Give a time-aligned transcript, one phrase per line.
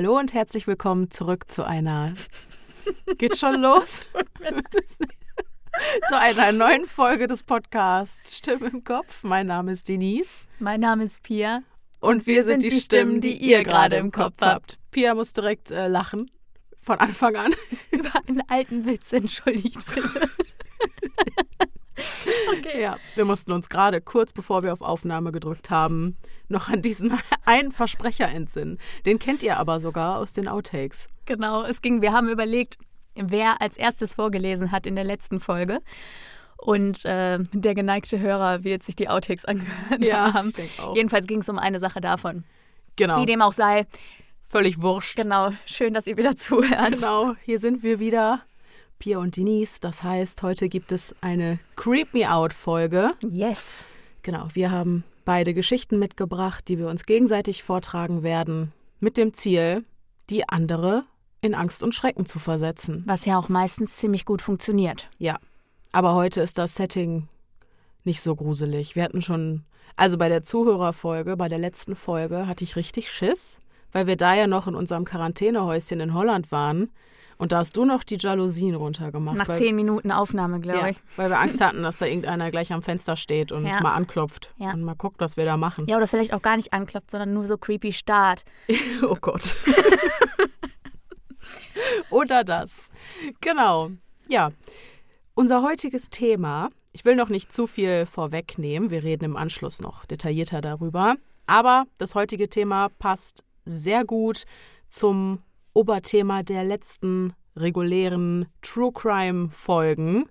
[0.00, 2.14] Hallo und herzlich willkommen zurück zu einer.
[3.18, 4.08] Geht schon los?
[6.08, 9.24] zu einer neuen Folge des Podcasts Stimme im Kopf.
[9.24, 10.46] Mein Name ist Denise.
[10.58, 11.56] Mein Name ist Pia.
[12.00, 14.78] Und, und wir, wir sind, sind die Stimmen, die ihr gerade im Kopf habt.
[14.90, 16.30] Pia muss direkt äh, lachen.
[16.80, 17.54] Von Anfang an.
[17.90, 20.30] Über einen alten Witz, entschuldigt bitte.
[22.58, 22.82] Okay.
[22.82, 26.16] Ja, wir mussten uns gerade kurz bevor wir auf Aufnahme gedrückt haben,
[26.48, 28.78] noch an diesen einen Versprecher entsinnen.
[29.06, 31.08] Den kennt ihr aber sogar aus den Outtakes.
[31.26, 32.76] Genau, es ging, wir haben überlegt,
[33.14, 35.80] wer als erstes vorgelesen hat in der letzten Folge.
[36.56, 40.52] Und äh, der geneigte Hörer wird sich die Outtakes angehört ja, haben.
[40.94, 42.44] Jedenfalls ging es um eine Sache davon.
[42.96, 43.20] Genau.
[43.20, 43.86] Wie dem auch sei.
[44.44, 45.16] Völlig wurscht.
[45.16, 46.94] Genau, schön, dass ihr wieder zuhört.
[46.94, 48.42] Genau, hier sind wir wieder
[49.00, 49.80] Pia und Denise.
[49.80, 53.14] Das heißt, heute gibt es eine Creep Me Out Folge.
[53.26, 53.84] Yes.
[54.22, 59.84] Genau, wir haben beide Geschichten mitgebracht, die wir uns gegenseitig vortragen werden, mit dem Ziel,
[60.28, 61.04] die andere
[61.40, 63.02] in Angst und Schrecken zu versetzen.
[63.06, 65.08] Was ja auch meistens ziemlich gut funktioniert.
[65.18, 65.38] Ja,
[65.92, 67.26] aber heute ist das Setting
[68.04, 68.96] nicht so gruselig.
[68.96, 69.64] Wir hatten schon,
[69.96, 73.60] also bei der Zuhörerfolge, bei der letzten Folge, hatte ich richtig Schiss,
[73.92, 76.90] weil wir da ja noch in unserem Quarantänehäuschen in Holland waren
[77.40, 79.34] und da hast du noch die Jalousien runtergemacht.
[79.34, 80.98] Nach weil, zehn Minuten Aufnahme, glaube ja, ich.
[81.16, 83.80] Weil wir Angst hatten, dass da irgendeiner gleich am Fenster steht und ja.
[83.80, 84.72] mal anklopft ja.
[84.72, 85.86] und mal guckt, was wir da machen.
[85.88, 88.44] Ja, oder vielleicht auch gar nicht anklopft, sondern nur so creepy start.
[89.02, 89.56] oh Gott.
[92.10, 92.90] oder das.
[93.40, 93.90] Genau.
[94.28, 94.50] Ja.
[95.32, 100.04] Unser heutiges Thema, ich will noch nicht zu viel vorwegnehmen, wir reden im Anschluss noch
[100.04, 101.14] detaillierter darüber,
[101.46, 104.44] aber das heutige Thema passt sehr gut
[104.88, 105.38] zum
[105.72, 110.28] Oberthema der letzten regulären True Crime Folgen.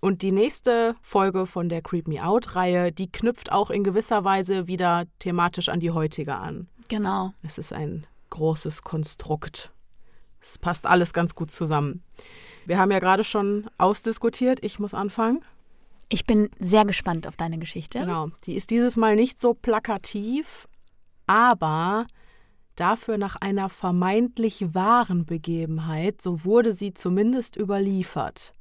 [0.00, 4.24] Und die nächste Folge von der Creep Me Out Reihe, die knüpft auch in gewisser
[4.24, 6.68] Weise wieder thematisch an die heutige an.
[6.88, 7.32] Genau.
[7.42, 9.72] Es ist ein großes Konstrukt.
[10.40, 12.02] Es passt alles ganz gut zusammen.
[12.64, 14.64] Wir haben ja gerade schon ausdiskutiert.
[14.64, 15.44] Ich muss anfangen.
[16.08, 17.98] Ich bin sehr gespannt auf deine Geschichte.
[17.98, 18.28] Genau.
[18.44, 20.68] Die ist dieses Mal nicht so plakativ,
[21.26, 22.06] aber
[22.80, 28.52] dafür nach einer vermeintlich wahren Begebenheit, so wurde sie zumindest überliefert.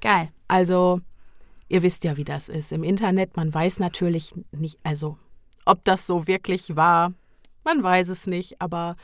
[0.00, 0.30] Geil.
[0.48, 1.00] Also,
[1.68, 2.72] ihr wisst ja, wie das ist.
[2.72, 5.18] Im Internet, man weiß natürlich nicht, also,
[5.64, 7.12] ob das so wirklich war,
[7.64, 8.96] man weiß es nicht, aber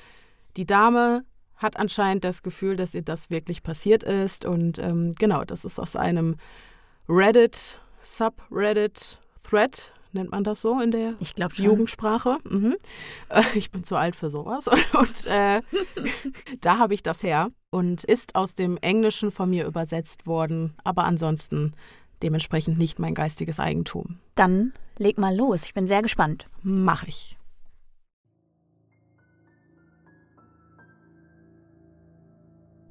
[0.56, 1.24] die Dame
[1.56, 4.44] hat anscheinend das Gefühl, dass ihr das wirklich passiert ist.
[4.44, 6.36] Und ähm, genau, das ist aus einem
[7.08, 12.38] Reddit, Subreddit, Thread nennt man das so in der ich Jugendsprache.
[12.48, 12.76] Mhm.
[13.28, 14.68] Äh, ich bin zu alt für sowas.
[14.98, 15.62] Und äh,
[16.60, 21.04] da habe ich das her und ist aus dem Englischen von mir übersetzt worden, aber
[21.04, 21.74] ansonsten
[22.22, 24.18] dementsprechend nicht mein geistiges Eigentum.
[24.34, 25.64] Dann leg mal los.
[25.64, 26.44] Ich bin sehr gespannt.
[26.62, 27.38] Mach ich.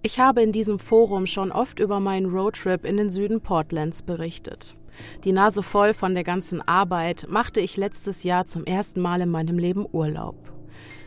[0.03, 4.75] Ich habe in diesem Forum schon oft über meinen Roadtrip in den Süden Portlands berichtet.
[5.23, 9.29] Die Nase voll von der ganzen Arbeit machte ich letztes Jahr zum ersten Mal in
[9.29, 10.51] meinem Leben Urlaub.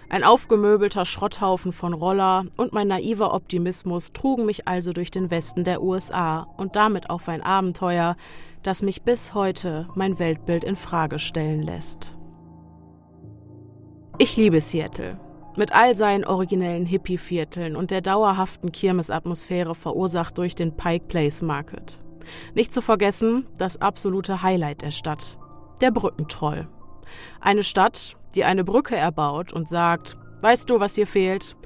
[0.09, 5.65] Ein aufgemöbelter Schrotthaufen von Roller und mein naiver Optimismus trugen mich also durch den Westen
[5.65, 8.16] der USA und damit auf ein Abenteuer,
[8.62, 12.16] das mich bis heute mein Weltbild in Frage stellen lässt.
[14.19, 15.19] Ich liebe Seattle.
[15.56, 22.03] Mit all seinen originellen Hippie-Vierteln und der dauerhaften Kirmesatmosphäre verursacht durch den Pike Place Market.
[22.54, 25.38] Nicht zu vergessen das absolute Highlight der Stadt,
[25.80, 26.68] der Brückentroll.
[27.40, 31.56] Eine Stadt, die eine Brücke erbaut und sagt, weißt du, was hier fehlt?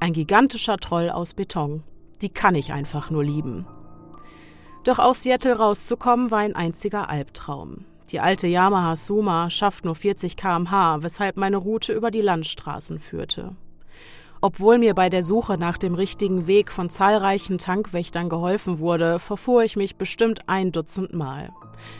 [0.00, 1.82] Ein gigantischer Troll aus Beton.
[2.20, 3.66] Die kann ich einfach nur lieben.
[4.84, 7.84] Doch aus Seattle rauszukommen war ein einziger Albtraum.
[8.10, 13.56] Die alte Yamaha Suma schafft nur 40 km/h, weshalb meine Route über die Landstraßen führte.
[14.44, 19.62] Obwohl mir bei der Suche nach dem richtigen Weg von zahlreichen Tankwächtern geholfen wurde, verfuhr
[19.62, 21.52] ich mich bestimmt ein Dutzend Mal.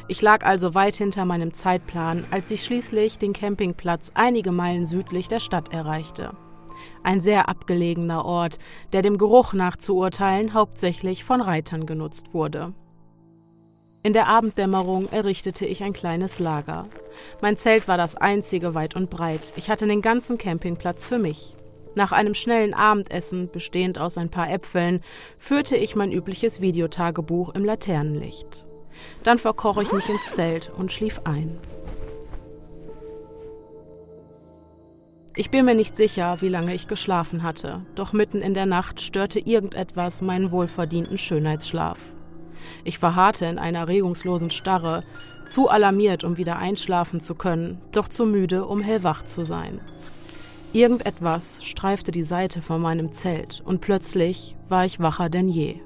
[0.08, 5.28] Ich lag also weit hinter meinem Zeitplan, als ich schließlich den Campingplatz einige Meilen südlich
[5.28, 6.32] der Stadt erreichte.
[7.04, 8.58] Ein sehr abgelegener Ort,
[8.92, 12.72] der dem Geruch nach zu urteilen hauptsächlich von Reitern genutzt wurde.
[14.02, 16.86] In der Abenddämmerung errichtete ich ein kleines Lager.
[17.40, 19.52] Mein Zelt war das einzige weit und breit.
[19.54, 21.54] Ich hatte den ganzen Campingplatz für mich.
[21.94, 25.00] Nach einem schnellen Abendessen, bestehend aus ein paar Äpfeln,
[25.38, 28.66] führte ich mein übliches Videotagebuch im Laternenlicht.
[29.24, 31.58] Dann verkroch ich mich ins Zelt und schlief ein.
[35.34, 39.00] Ich bin mir nicht sicher, wie lange ich geschlafen hatte, doch mitten in der Nacht
[39.00, 41.98] störte irgendetwas meinen wohlverdienten Schönheitsschlaf.
[42.84, 45.04] Ich verharrte in einer regungslosen Starre,
[45.46, 49.80] zu alarmiert, um wieder einschlafen zu können, doch zu müde, um hellwach zu sein.
[50.74, 55.76] Irgendetwas streifte die Seite von meinem Zelt und plötzlich war ich wacher denn je.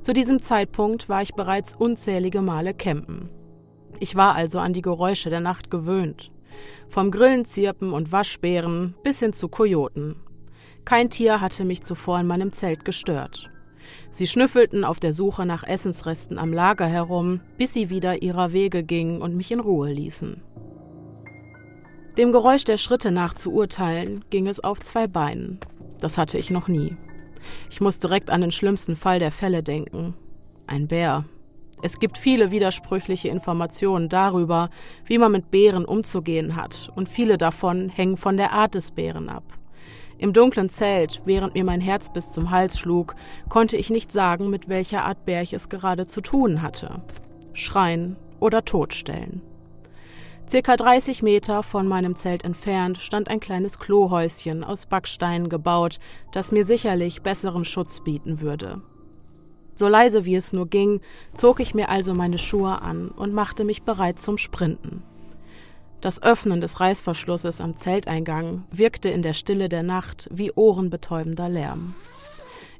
[0.00, 3.28] Zu diesem Zeitpunkt war ich bereits unzählige Male campen.
[3.98, 6.30] Ich war also an die Geräusche der Nacht gewöhnt.
[6.88, 10.16] Vom Grillenzirpen und Waschbären bis hin zu Kojoten.
[10.86, 13.50] Kein Tier hatte mich zuvor in meinem Zelt gestört.
[14.10, 18.82] Sie schnüffelten auf der Suche nach Essensresten am Lager herum, bis sie wieder ihrer Wege
[18.82, 20.42] gingen und mich in Ruhe ließen.
[22.20, 25.58] Dem Geräusch der Schritte nach zu urteilen, ging es auf zwei Beinen.
[26.00, 26.94] Das hatte ich noch nie.
[27.70, 30.12] Ich muss direkt an den schlimmsten Fall der Fälle denken.
[30.66, 31.24] Ein Bär.
[31.80, 34.68] Es gibt viele widersprüchliche Informationen darüber,
[35.06, 39.30] wie man mit Bären umzugehen hat, und viele davon hängen von der Art des Bären
[39.30, 39.44] ab.
[40.18, 43.14] Im dunklen Zelt, während mir mein Herz bis zum Hals schlug,
[43.48, 47.00] konnte ich nicht sagen, mit welcher Art Bär ich es gerade zu tun hatte.
[47.54, 49.40] Schreien oder totstellen.
[50.50, 56.00] Circa 30 Meter von meinem Zelt entfernt stand ein kleines Klohäuschen aus Backsteinen gebaut,
[56.32, 58.82] das mir sicherlich besseren Schutz bieten würde.
[59.76, 61.02] So leise wie es nur ging,
[61.34, 65.04] zog ich mir also meine Schuhe an und machte mich bereit zum Sprinten.
[66.00, 71.94] Das Öffnen des Reißverschlusses am Zelteingang wirkte in der Stille der Nacht wie ohrenbetäubender Lärm.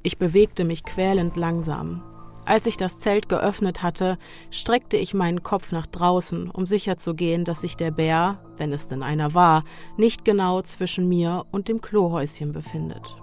[0.03, 2.03] Ich bewegte mich quälend langsam,
[2.45, 4.19] als ich das Zelt geöffnet hatte,
[4.51, 9.03] streckte ich meinen Kopf nach draußen, um sicherzugehen, dass sich der Bär, wenn es denn
[9.03, 9.65] einer war,
[9.97, 13.17] nicht genau zwischen mir und dem Klohäuschen befindet.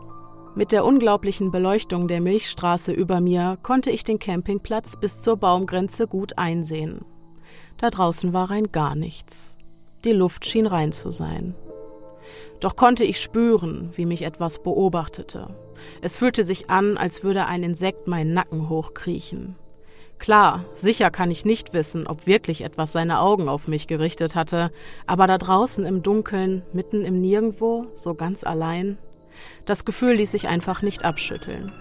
[0.55, 6.07] Mit der unglaublichen Beleuchtung der Milchstraße über mir konnte ich den Campingplatz bis zur Baumgrenze
[6.07, 7.05] gut einsehen.
[7.77, 9.55] Da draußen war rein gar nichts.
[10.03, 11.53] Die Luft schien rein zu sein.
[12.59, 15.47] Doch konnte ich spüren, wie mich etwas beobachtete.
[16.01, 19.55] Es fühlte sich an, als würde ein Insekt meinen Nacken hochkriechen.
[20.19, 24.71] Klar, sicher kann ich nicht wissen, ob wirklich etwas seine Augen auf mich gerichtet hatte,
[25.05, 28.97] aber da draußen im Dunkeln, mitten im Nirgendwo, so ganz allein,
[29.65, 31.71] das Gefühl ließ sich einfach nicht abschütteln.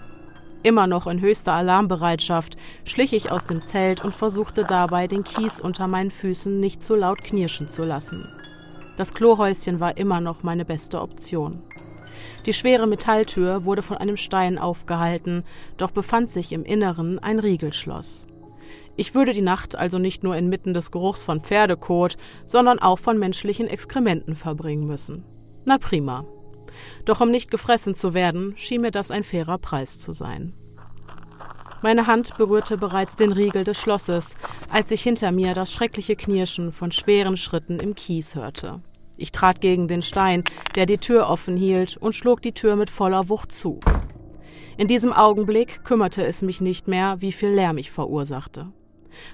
[0.63, 5.59] Immer noch in höchster Alarmbereitschaft schlich ich aus dem Zelt und versuchte dabei, den Kies
[5.59, 8.27] unter meinen Füßen nicht zu laut knirschen zu lassen.
[8.97, 11.61] Das Klohäuschen war immer noch meine beste Option.
[12.47, 15.43] Die schwere Metalltür wurde von einem Stein aufgehalten,
[15.75, 18.25] doch befand sich im Inneren ein Riegelschloss.
[18.95, 22.15] Ich würde die Nacht also nicht nur inmitten des Geruchs von Pferdekot,
[22.45, 25.25] sondern auch von menschlichen Exkrementen verbringen müssen.
[25.65, 26.23] Na prima.
[27.03, 30.53] Doch um nicht gefressen zu werden, schien mir das ein fairer Preis zu sein.
[31.81, 34.35] Meine Hand berührte bereits den Riegel des Schlosses,
[34.71, 38.79] als ich hinter mir das schreckliche Knirschen von schweren Schritten im Kies hörte.
[39.17, 40.43] Ich trat gegen den Stein,
[40.75, 43.79] der die Tür offen hielt, und schlug die Tür mit voller Wucht zu.
[44.77, 48.71] In diesem Augenblick kümmerte es mich nicht mehr, wie viel Lärm ich verursachte.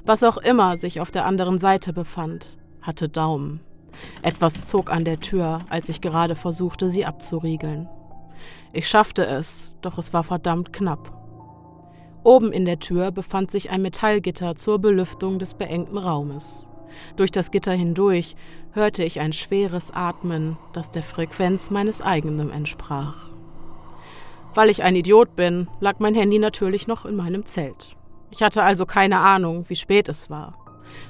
[0.05, 3.59] Was auch immer sich auf der anderen Seite befand, hatte Daumen.
[4.21, 7.89] Etwas zog an der Tür, als ich gerade versuchte, sie abzuriegeln.
[8.71, 11.19] Ich schaffte es, doch es war verdammt knapp.
[12.23, 16.71] Oben in der Tür befand sich ein Metallgitter zur Belüftung des beengten Raumes.
[17.15, 18.35] Durch das Gitter hindurch
[18.71, 23.29] hörte ich ein schweres Atmen, das der Frequenz meines eigenen entsprach.
[24.53, 27.95] Weil ich ein Idiot bin, lag mein Handy natürlich noch in meinem Zelt.
[28.31, 30.57] Ich hatte also keine Ahnung, wie spät es war.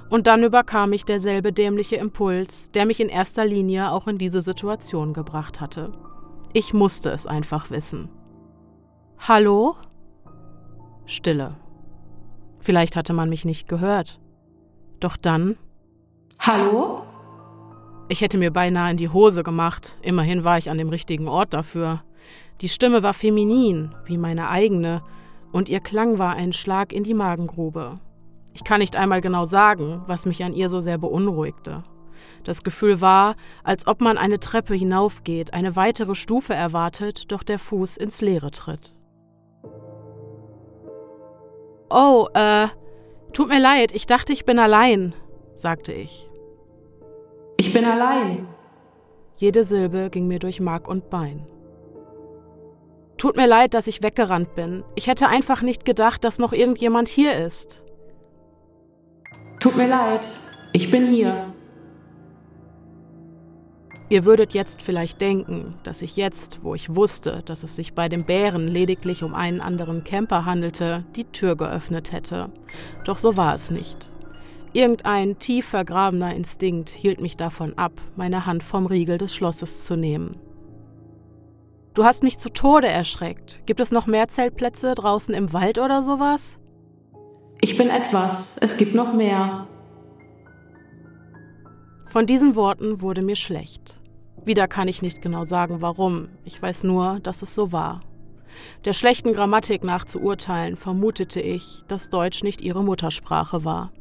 [0.09, 4.41] Und dann überkam mich derselbe dämliche Impuls, der mich in erster Linie auch in diese
[4.41, 5.91] Situation gebracht hatte.
[6.53, 8.09] Ich musste es einfach wissen.
[9.19, 9.75] Hallo?
[11.05, 11.55] Stille.
[12.59, 14.19] Vielleicht hatte man mich nicht gehört.
[15.03, 15.57] Doch dann.
[16.39, 17.03] Hallo?
[18.07, 21.53] Ich hätte mir beinahe in die Hose gemacht, immerhin war ich an dem richtigen Ort
[21.53, 22.05] dafür.
[22.61, 25.03] Die Stimme war feminin, wie meine eigene,
[25.51, 27.95] und ihr Klang war ein Schlag in die Magengrube.
[28.53, 31.83] Ich kann nicht einmal genau sagen, was mich an ihr so sehr beunruhigte.
[32.45, 37.59] Das Gefühl war, als ob man eine Treppe hinaufgeht, eine weitere Stufe erwartet, doch der
[37.59, 38.95] Fuß ins Leere tritt.
[41.89, 42.67] Oh, äh,
[43.33, 45.13] tut mir leid, ich dachte, ich bin allein,
[45.53, 46.29] sagte ich.
[47.57, 48.47] Ich bin allein.
[49.35, 51.45] Jede Silbe ging mir durch Mark und Bein.
[53.17, 54.83] Tut mir leid, dass ich weggerannt bin.
[54.95, 57.83] Ich hätte einfach nicht gedacht, dass noch irgendjemand hier ist.
[59.59, 60.27] Tut mir leid,
[60.73, 61.52] ich bin hier.
[64.09, 68.09] Ihr würdet jetzt vielleicht denken, dass ich jetzt, wo ich wusste, dass es sich bei
[68.09, 72.49] dem Bären lediglich um einen anderen Camper handelte, die Tür geöffnet hätte.
[73.05, 74.11] Doch so war es nicht.
[74.73, 79.95] Irgendein tief vergrabener Instinkt hielt mich davon ab, meine Hand vom Riegel des Schlosses zu
[79.95, 80.35] nehmen.
[81.93, 83.61] Du hast mich zu Tode erschreckt.
[83.67, 86.59] Gibt es noch mehr Zeltplätze draußen im Wald oder sowas?
[87.61, 88.57] Ich bin etwas.
[88.59, 89.67] Es gibt noch mehr.
[92.13, 93.99] Von diesen Worten wurde mir schlecht.
[94.45, 96.29] Wieder kann ich nicht genau sagen, warum.
[96.45, 98.01] Ich weiß nur, dass es so war.
[98.85, 103.91] Der schlechten Grammatik nach zu urteilen, vermutete ich, dass Deutsch nicht ihre Muttersprache war.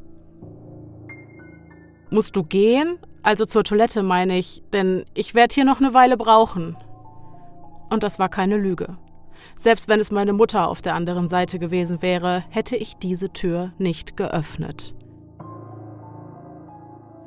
[2.11, 2.99] Musst du gehen?
[3.23, 6.77] Also zur Toilette meine ich, denn ich werde hier noch eine Weile brauchen.
[7.89, 8.95] Und das war keine Lüge.
[9.55, 13.73] Selbst wenn es meine Mutter auf der anderen Seite gewesen wäre, hätte ich diese Tür
[13.79, 14.93] nicht geöffnet.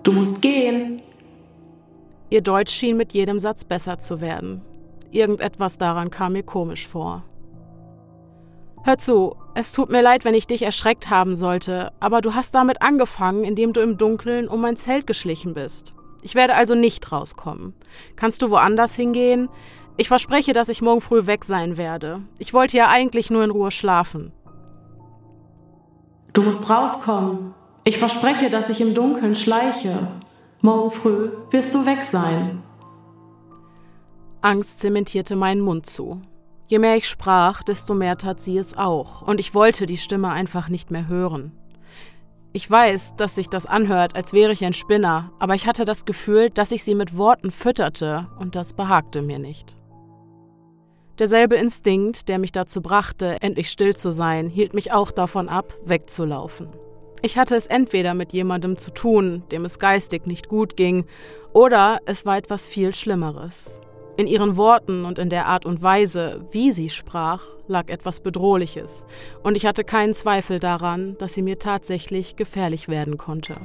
[0.07, 1.03] Du musst gehen.
[2.31, 4.63] Ihr Deutsch schien mit jedem Satz besser zu werden.
[5.11, 7.25] Irgendetwas daran kam mir komisch vor.
[8.85, 12.55] Hör zu, es tut mir leid, wenn ich dich erschreckt haben sollte, aber du hast
[12.55, 15.93] damit angefangen, indem du im Dunkeln um mein Zelt geschlichen bist.
[16.23, 17.75] Ich werde also nicht rauskommen.
[18.15, 19.49] Kannst du woanders hingehen?
[19.97, 22.21] Ich verspreche, dass ich morgen früh weg sein werde.
[22.39, 24.31] Ich wollte ja eigentlich nur in Ruhe schlafen.
[26.33, 27.56] Du musst rauskommen.
[27.89, 30.09] Ich verspreche, dass ich im Dunkeln schleiche.
[30.61, 32.65] Morgen früh wirst du weg sein.
[34.41, 36.21] Angst zementierte meinen Mund zu.
[36.67, 40.31] Je mehr ich sprach, desto mehr tat sie es auch, und ich wollte die Stimme
[40.31, 41.53] einfach nicht mehr hören.
[42.53, 46.05] Ich weiß, dass sich das anhört, als wäre ich ein Spinner, aber ich hatte das
[46.05, 49.77] Gefühl, dass ich sie mit Worten fütterte, und das behagte mir nicht.
[51.21, 55.73] Derselbe Instinkt, der mich dazu brachte, endlich still zu sein, hielt mich auch davon ab,
[55.85, 56.67] wegzulaufen.
[57.27, 61.07] Ich hatte es entweder mit jemandem zu tun, dem es geistig nicht gut ging,
[61.53, 63.81] oder es war etwas viel Schlimmeres.
[64.17, 69.07] In ihren Worten und in der Art und Weise, wie sie sprach, lag etwas Bedrohliches,
[69.43, 73.57] und ich hatte keinen Zweifel daran, dass sie mir tatsächlich gefährlich werden konnte.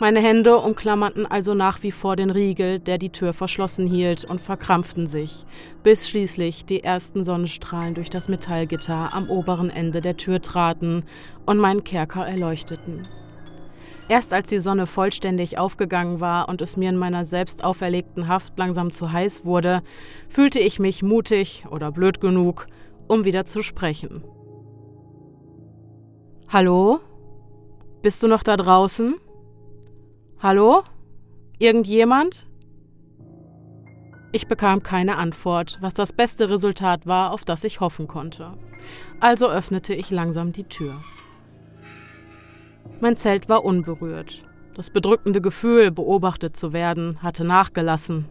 [0.00, 4.40] Meine Hände umklammerten also nach wie vor den Riegel, der die Tür verschlossen hielt, und
[4.40, 5.46] verkrampften sich,
[5.84, 11.04] bis schließlich die ersten Sonnenstrahlen durch das Metallgitter am oberen Ende der Tür traten
[11.46, 13.06] und meinen Kerker erleuchteten.
[14.08, 18.58] Erst als die Sonne vollständig aufgegangen war und es mir in meiner selbst auferlegten Haft
[18.58, 19.82] langsam zu heiß wurde,
[20.28, 22.66] fühlte ich mich mutig oder blöd genug,
[23.06, 24.24] um wieder zu sprechen.
[26.48, 27.00] Hallo?
[28.02, 29.14] Bist du noch da draußen?
[30.44, 30.82] Hallo?
[31.58, 32.46] Irgendjemand?
[34.30, 38.52] Ich bekam keine Antwort, was das beste Resultat war, auf das ich hoffen konnte.
[39.20, 41.00] Also öffnete ich langsam die Tür.
[43.00, 44.44] Mein Zelt war unberührt.
[44.74, 48.26] Das bedrückende Gefühl, beobachtet zu werden, hatte nachgelassen.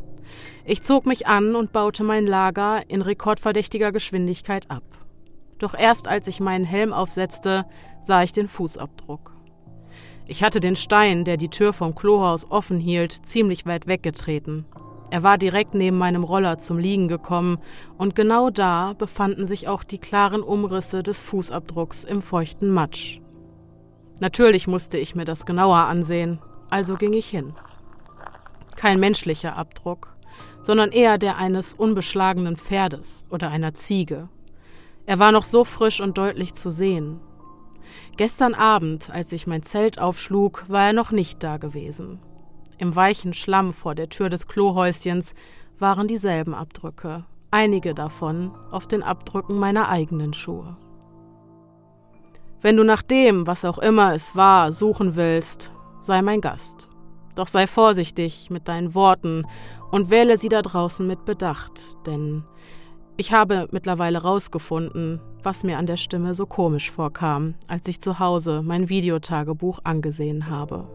[0.65, 4.83] Ich zog mich an und baute mein Lager in rekordverdächtiger Geschwindigkeit ab.
[5.57, 7.65] Doch erst als ich meinen Helm aufsetzte,
[8.03, 9.33] sah ich den Fußabdruck.
[10.25, 14.65] Ich hatte den Stein, der die Tür vom Klohaus offen hielt, ziemlich weit weggetreten.
[15.11, 17.59] Er war direkt neben meinem Roller zum Liegen gekommen,
[17.97, 23.19] und genau da befanden sich auch die klaren Umrisse des Fußabdrucks im feuchten Matsch.
[24.21, 26.39] Natürlich musste ich mir das genauer ansehen,
[26.69, 27.53] also ging ich hin.
[28.77, 30.15] Kein menschlicher Abdruck,
[30.61, 34.29] sondern eher der eines unbeschlagenen Pferdes oder einer Ziege.
[35.05, 37.19] Er war noch so frisch und deutlich zu sehen.
[38.15, 42.19] Gestern Abend, als ich mein Zelt aufschlug, war er noch nicht da gewesen.
[42.77, 45.33] Im weichen Schlamm vor der Tür des Klohäuschens
[45.79, 50.77] waren dieselben Abdrücke, einige davon auf den Abdrücken meiner eigenen Schuhe.
[52.61, 56.87] Wenn du nach dem, was auch immer es war, suchen willst, sei mein Gast.
[57.33, 59.47] Doch sei vorsichtig mit deinen Worten
[59.89, 62.43] und wähle sie da draußen mit Bedacht, denn
[63.17, 68.19] ich habe mittlerweile rausgefunden, was mir an der Stimme so komisch vorkam, als ich zu
[68.19, 70.87] Hause mein Videotagebuch angesehen habe.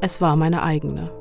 [0.00, 1.12] Es war meine eigene.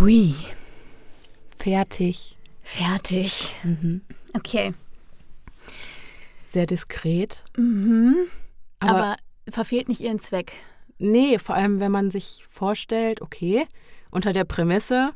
[0.00, 0.34] Hui.
[1.56, 2.36] Fertig.
[2.62, 3.54] Fertig.
[3.62, 4.02] Mhm.
[4.34, 4.74] Okay.
[6.46, 7.44] Sehr diskret.
[7.56, 8.16] Mhm.
[8.80, 9.16] Aber, Aber
[9.48, 10.52] verfehlt nicht ihren Zweck.
[10.98, 13.66] Nee, vor allem, wenn man sich vorstellt, okay,
[14.14, 15.12] unter der Prämisse,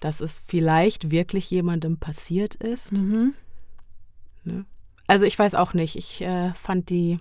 [0.00, 2.92] dass es vielleicht wirklich jemandem passiert ist.
[2.92, 3.34] Mhm.
[4.44, 4.64] Ne?
[5.06, 5.96] Also ich weiß auch nicht.
[5.96, 7.18] Ich äh, fand die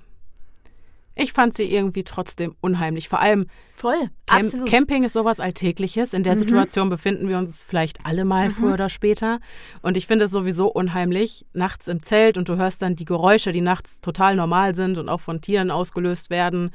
[1.19, 3.09] ich fand sie irgendwie trotzdem unheimlich.
[3.09, 3.97] Vor allem Voll,
[4.27, 4.69] Camp absolut.
[4.69, 6.13] Camping ist sowas Alltägliches.
[6.13, 6.39] In der mhm.
[6.39, 8.51] Situation befinden wir uns vielleicht alle mal mhm.
[8.51, 9.39] früher oder später.
[9.81, 13.51] Und ich finde es sowieso unheimlich, nachts im Zelt und du hörst dann die Geräusche,
[13.51, 16.71] die nachts total normal sind und auch von Tieren ausgelöst werden.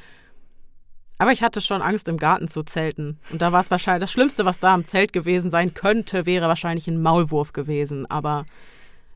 [1.22, 3.16] Aber ich hatte schon Angst, im Garten zu zelten.
[3.30, 6.48] Und da war es wahrscheinlich, das Schlimmste, was da im Zelt gewesen sein könnte, wäre
[6.48, 8.10] wahrscheinlich ein Maulwurf gewesen.
[8.10, 8.44] Aber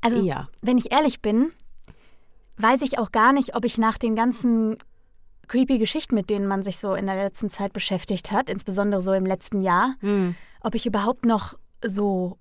[0.02, 0.46] also, ja.
[0.62, 1.50] wenn ich ehrlich bin,
[2.58, 4.76] weiß ich auch gar nicht, ob ich nach den ganzen
[5.48, 9.12] creepy Geschichten, mit denen man sich so in der letzten Zeit beschäftigt hat, insbesondere so
[9.12, 10.36] im letzten Jahr, mhm.
[10.60, 12.38] ob ich überhaupt noch so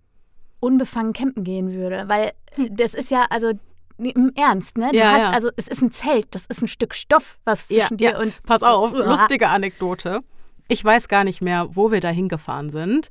[0.59, 2.03] unbefangen campen gehen würde.
[2.05, 2.75] Weil hm.
[2.75, 3.53] das ist ja, also
[3.97, 4.89] im Ernst, ne?
[4.91, 5.29] Du Ja, hast, ja.
[5.31, 8.33] also es ist ein Zelt, das ist ein Stück Stoff, was Ja, zwischen dir und
[8.43, 9.05] Pass auf, Uah.
[9.09, 10.21] lustige Anekdote.
[10.67, 13.09] Ich weiß gar nicht mehr, wo wir da hingefahren sind.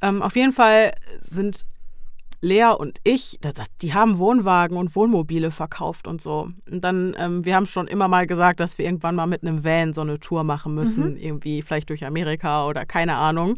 [0.00, 1.64] Ähm, auf jeden Fall sind
[2.40, 3.38] Lea und ich,
[3.80, 6.48] die haben Wohnwagen und Wohnmobile verkauft und so.
[6.70, 9.64] Und dann, ähm, wir haben schon immer mal gesagt, dass wir irgendwann mal mit einem
[9.64, 11.16] Van so eine Tour machen müssen.
[11.16, 13.54] Irgendwie vielleicht durch Amerika oder keine Ahnung.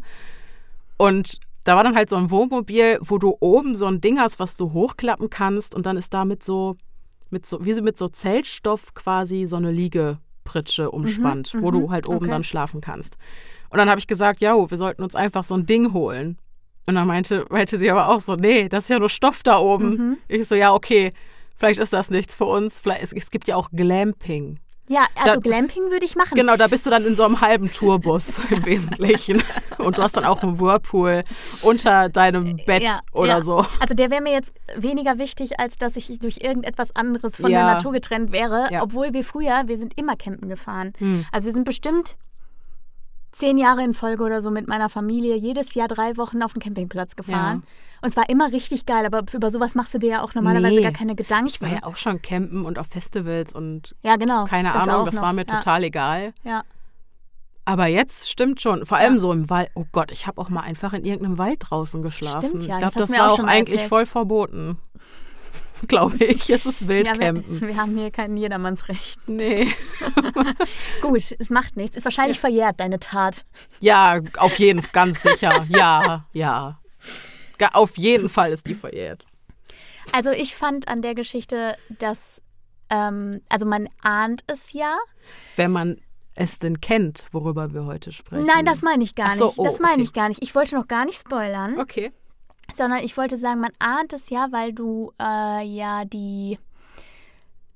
[0.95, 4.39] Und da war dann halt so ein Wohnmobil, wo du oben so ein Ding hast,
[4.39, 6.77] was du hochklappen kannst und dann ist da mit so,
[7.29, 12.07] mit so, wie so mit so Zeltstoff quasi so eine Liegepritsche umspannt, wo du halt
[12.07, 12.29] oben okay.
[12.29, 13.17] dann schlafen kannst.
[13.69, 16.37] Und dann habe ich gesagt, ja, wir sollten uns einfach so ein Ding holen.
[16.85, 19.57] Und dann meinte, meinte sie aber auch so, nee, das ist ja nur Stoff da
[19.59, 20.17] oben.
[20.29, 21.11] Ich so, ja, okay,
[21.57, 22.79] vielleicht ist das nichts für uns.
[22.79, 24.59] Vielleicht, es, es gibt ja auch Glamping.
[24.89, 26.35] Ja, also Da- Glamping würde ich machen.
[26.35, 29.43] Genau, da bist du dann in so einem halben Tourbus im Wesentlichen.
[29.77, 31.23] Und du hast dann auch einen Whirlpool
[31.61, 33.41] unter deinem Bett Ja, oder ja.
[33.41, 33.65] so.
[33.79, 37.65] Also der wäre mir jetzt weniger wichtig, als dass ich durch irgendetwas anderes von Ja.
[37.65, 38.67] der Natur getrennt wäre.
[38.81, 40.93] Obwohl wir früher, wir sind immer campen gefahren.
[40.99, 41.25] Hm.
[41.31, 42.15] Also wir sind bestimmt
[43.37, 46.61] zehn Jahre in Folge oder so mit meiner Familie jedes Jahr drei Wochen auf den
[46.61, 47.63] Campingplatz gefahren.
[48.01, 50.75] Und es war immer richtig geil, aber über sowas machst du dir ja auch normalerweise
[50.75, 50.81] Nee.
[50.83, 51.47] gar keine Gedanken.
[51.47, 54.45] Ich war ja auch schon campen und auf Festivals und ja, genau.
[54.45, 55.21] keine das Ahnung, das noch.
[55.21, 55.55] war mir ja.
[55.57, 56.33] total egal.
[56.43, 56.63] Ja.
[57.65, 59.19] Aber jetzt stimmt schon, vor allem Ja.
[59.19, 59.69] so im Wald.
[59.75, 62.47] Oh Gott, ich habe auch mal einfach in irgendeinem Wald draußen geschlafen.
[62.47, 63.89] Stimmt, ja, ich das glaube, das mir war auch auch eigentlich erzählt.
[63.89, 64.77] voll verboten.
[65.87, 67.61] Glaube ich, es ist Ja, Wildcampen.
[67.61, 69.19] wir, wir haben hier kein Jedermannsrecht.
[69.27, 69.67] nee.
[71.01, 71.95] Gut, es macht nichts.
[71.95, 73.45] Ist wahrscheinlich verjährt, deine Tat.
[73.79, 75.65] Ja, auf jeden Fall, ganz sicher.
[75.69, 76.79] Ja, ja.
[77.73, 79.25] Auf jeden Fall ist die verjährt.
[80.11, 82.41] Also ich fand an der Geschichte, dass,
[82.89, 84.97] ähm, also man ahnt es ja.
[85.55, 85.97] Wenn man
[86.35, 88.45] es denn kennt, worüber wir heute sprechen.
[88.45, 89.57] Nein, das meine ich gar so, nicht.
[89.57, 90.03] oh, das meine okay.
[90.03, 90.41] ich gar nicht.
[90.43, 92.11] Ich wollte noch gar nicht spoilern, Okay.
[92.75, 96.59] Sondern ich wollte sagen, man ahnt es ja, weil du äh, ja die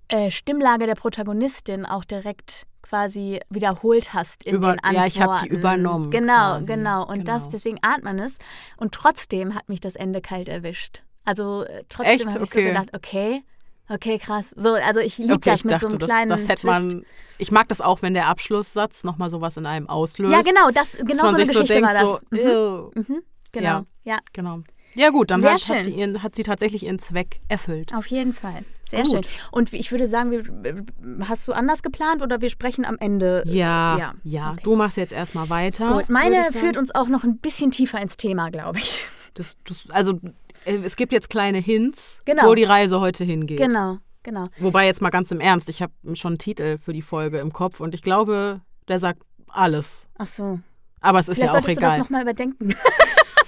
[0.10, 4.95] äh, Stimmlage der Protagonistin auch direkt quasi wiederholt hast in Über- den Antworten.
[4.95, 6.65] ja, ich hab die übernommen Genau, quasi.
[6.65, 7.08] genau.
[7.08, 7.51] Und das, Genau.
[7.51, 8.36] deswegen ahnt man es.
[8.77, 11.04] Und trotzdem hat mich das Ende kalt erwischt.
[11.23, 12.63] Also äh, trotzdem habe ich Okay.
[12.65, 13.43] so gedacht, okay,
[13.88, 14.54] okay, krass.
[14.58, 16.62] So, also ich liebe Okay, das ich mit dachte, so einem das, kleinen das hätte
[16.63, 16.63] Twist.
[16.65, 17.06] man.
[17.38, 20.34] Ich mag das auch, wenn der Abschlusssatz nochmal sowas in einem auslöst.
[20.34, 22.39] Ja, genau, das, genau so eine Geschichte so war denkt, das.
[22.39, 22.91] so, ew.
[22.95, 23.23] Mhm,
[23.54, 23.86] genau, Ja.
[24.04, 24.17] ja.
[24.34, 24.60] Genau.
[24.93, 27.93] Ja, gut, dann hat, hat, sie ihren, hat sie tatsächlich ihren Zweck erfüllt.
[27.93, 28.63] Auf jeden Fall.
[28.89, 29.12] Sehr Gut.
[29.12, 29.21] schön.
[29.51, 30.86] Und ich würde sagen, wir,
[31.27, 33.41] hast du anders geplant oder wir sprechen am Ende?
[33.45, 34.13] Ja, ja.
[34.23, 34.51] ja.
[34.51, 34.62] Okay.
[34.63, 35.93] Du machst jetzt erstmal weiter.
[35.93, 39.06] Gut, meine ich führt uns auch noch ein bisschen tiefer ins Thema, glaube ich.
[39.34, 40.19] Das, das, also,
[40.65, 42.47] äh, es gibt jetzt kleine Hints, Genau.
[42.47, 43.60] wo die Reise heute hingeht.
[43.60, 44.49] Genau, genau.
[44.60, 47.54] Wobei jetzt mal ganz im Ernst, ich habe schon einen Titel für die Folge im
[47.54, 50.10] Kopf und ich glaube, der sagt alles.
[50.17, 50.60] Ach so.
[50.99, 52.75] Aber es ist Vielleicht ja auch solltest du das egal, nochmal überdenken.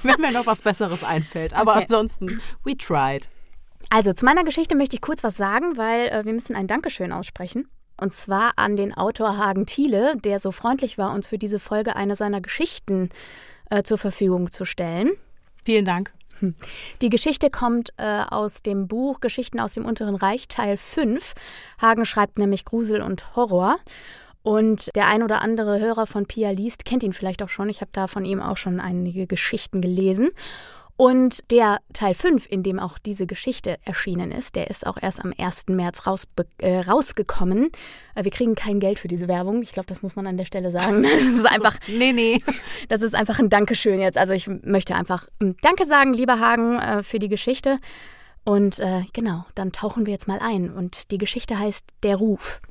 [0.05, 1.53] wenn mir noch was Besseres einfällt.
[1.53, 1.81] Aber Okay.
[1.83, 3.27] ansonsten, we tried.
[3.89, 7.11] Also, zu meiner Geschichte möchte ich kurz was sagen, weil äh, wir müssen ein Dankeschön
[7.11, 7.67] aussprechen.
[7.99, 11.95] Und zwar an den Autor Hagen Thiele, der so freundlich war, uns für diese Folge
[11.95, 13.09] eine seiner Geschichten
[13.69, 15.11] äh, zur Verfügung zu stellen.
[15.63, 16.11] Vielen Dank.
[17.01, 21.33] Die Geschichte kommt äh, aus dem Buch Geschichten aus dem Unteren Reich, Teil 5.
[21.81, 23.77] Hagen schreibt nämlich Grusel und Horror.
[24.43, 27.69] Und der ein oder andere Hörer von Pia liest, kennt ihn vielleicht auch schon.
[27.69, 30.29] Ich habe da von ihm auch schon einige Geschichten gelesen.
[30.95, 35.25] Und der Teil 5, in dem auch diese Geschichte erschienen ist, der ist auch erst
[35.25, 35.67] am 1.
[35.69, 37.69] März rausbe äh, rausgekommen.
[38.13, 39.63] Äh, wir kriegen kein Geld für diese Werbung.
[39.63, 41.03] Ich glaube, das muss man an der Stelle sagen.
[41.13, 42.43] Das ist einfach Nee, nee.
[42.89, 44.17] das ist einfach ein Dankeschön jetzt.
[44.17, 47.79] Also ich möchte einfach ähm, Danke sagen, lieber Hagen, äh, für die Geschichte.
[48.43, 50.71] Und äh, genau, dann tauchen wir jetzt mal ein.
[50.71, 52.62] Und die Geschichte heißt Der Ruf.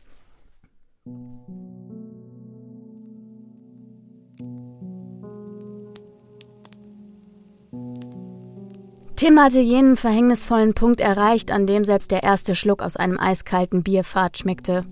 [9.23, 13.85] Tim hatte jenen verhängnisvollen Punkt erreicht, an dem selbst der erste Schluck aus einem eiskalten
[13.85, 14.83] Bierfahrt schmeckte.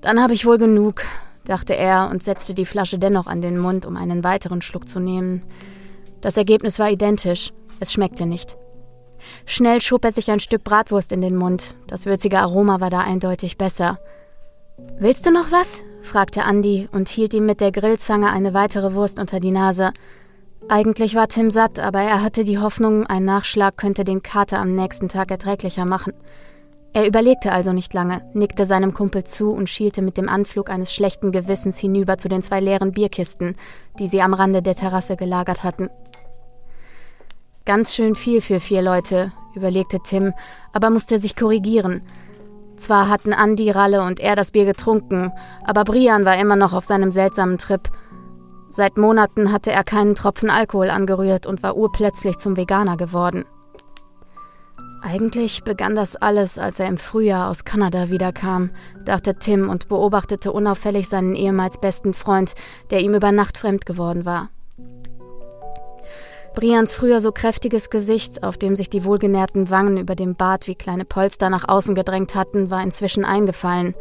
[0.00, 1.02] Dann habe ich wohl genug,
[1.44, 5.00] dachte er und setzte die Flasche dennoch an den Mund, um einen weiteren Schluck zu
[5.00, 5.42] nehmen.
[6.20, 8.56] Das Ergebnis war identisch, es schmeckte nicht.
[9.44, 13.00] Schnell schob er sich ein Stück Bratwurst in den Mund, das würzige Aroma war da
[13.00, 13.98] eindeutig besser.
[14.98, 15.82] Willst du noch was?
[16.02, 19.92] fragte Andi und hielt ihm mit der Grillzange eine weitere Wurst unter die Nase.
[20.68, 24.74] Eigentlich war Tim satt, aber er hatte die Hoffnung, ein Nachschlag könnte den Kater am
[24.74, 26.12] nächsten Tag erträglicher machen.
[26.92, 30.92] Er überlegte also nicht lange, nickte seinem Kumpel zu und schielte mit dem Anflug eines
[30.92, 33.56] schlechten Gewissens hinüber zu den zwei leeren Bierkisten,
[33.98, 35.88] die sie am Rande der Terrasse gelagert hatten.
[37.64, 40.34] Ganz schön viel für vier Leute, überlegte Tim,
[40.72, 42.02] aber musste sich korrigieren.
[42.76, 45.32] Zwar hatten Andi, Ralle und er das Bier getrunken,
[45.64, 47.88] aber Brian war immer noch auf seinem seltsamen Trip.
[48.68, 53.44] Seit Monaten hatte er keinen Tropfen Alkohol angerührt und war urplötzlich zum Veganer geworden.
[55.02, 58.70] Eigentlich begann das alles, als er im Frühjahr aus Kanada wiederkam,
[59.04, 62.54] dachte Tim und beobachtete unauffällig seinen ehemals besten Freund,
[62.90, 64.48] der ihm über Nacht fremd geworden war.
[66.54, 70.76] Brians früher so kräftiges Gesicht, auf dem sich die wohlgenährten Wangen über dem Bart wie
[70.76, 73.94] kleine Polster nach außen gedrängt hatten, war inzwischen eingefallen.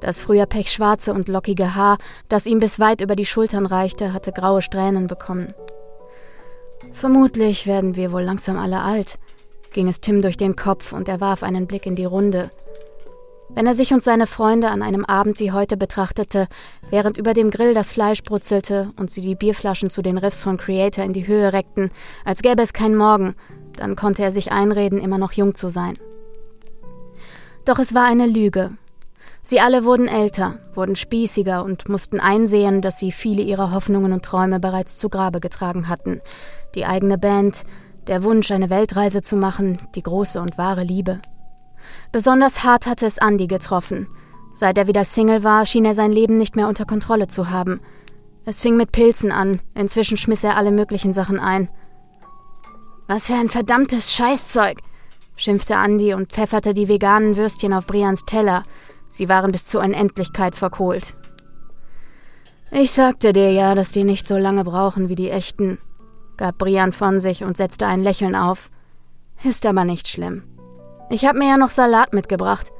[0.00, 4.32] Das früher pechschwarze und lockige Haar, das ihm bis weit über die Schultern reichte, hatte
[4.32, 5.52] graue Strähnen bekommen.
[6.94, 9.18] Vermutlich werden wir wohl langsam alle alt,
[9.72, 12.50] ging es Tim durch den Kopf und er warf einen Blick in die Runde.
[13.54, 16.48] Wenn er sich und seine Freunde an einem Abend wie heute betrachtete,
[16.90, 20.56] während über dem Grill das Fleisch brutzelte und sie die Bierflaschen zu den Riffs von
[20.56, 21.90] Creator in die Höhe reckten,
[22.24, 23.34] als gäbe es keinen Morgen,
[23.76, 25.98] dann konnte er sich einreden, immer noch jung zu sein.
[27.66, 28.70] Doch es war eine Lüge.
[29.44, 34.24] Sie alle wurden älter, wurden spießiger und mussten einsehen, dass sie viele ihrer Hoffnungen und
[34.24, 36.20] Träume bereits zu Grabe getragen hatten.
[36.74, 37.64] Die eigene Band,
[38.06, 41.20] der Wunsch, eine Weltreise zu machen, die große und wahre Liebe.
[42.10, 44.08] Besonders hart hatte es Andy getroffen.
[44.54, 47.80] Seit er wieder Single war, schien er sein Leben nicht mehr unter Kontrolle zu haben.
[48.44, 51.68] Es fing mit Pilzen an, inzwischen schmiss er alle möglichen Sachen ein.
[53.06, 54.78] Was für ein verdammtes Scheißzeug,
[55.36, 58.62] schimpfte Andy und pfefferte die veganen Würstchen auf Brians Teller.
[59.08, 61.14] Sie waren bis zur Unendlichkeit verkohlt.
[62.70, 65.78] Ich sagte dir ja, dass die nicht so lange brauchen wie die echten,
[66.36, 68.70] gab Brian von sich und setzte ein Lächeln auf.
[69.44, 70.44] Ist aber nicht schlimm.
[71.12, 72.72] Ich habe mir ja noch Salat mitgebracht.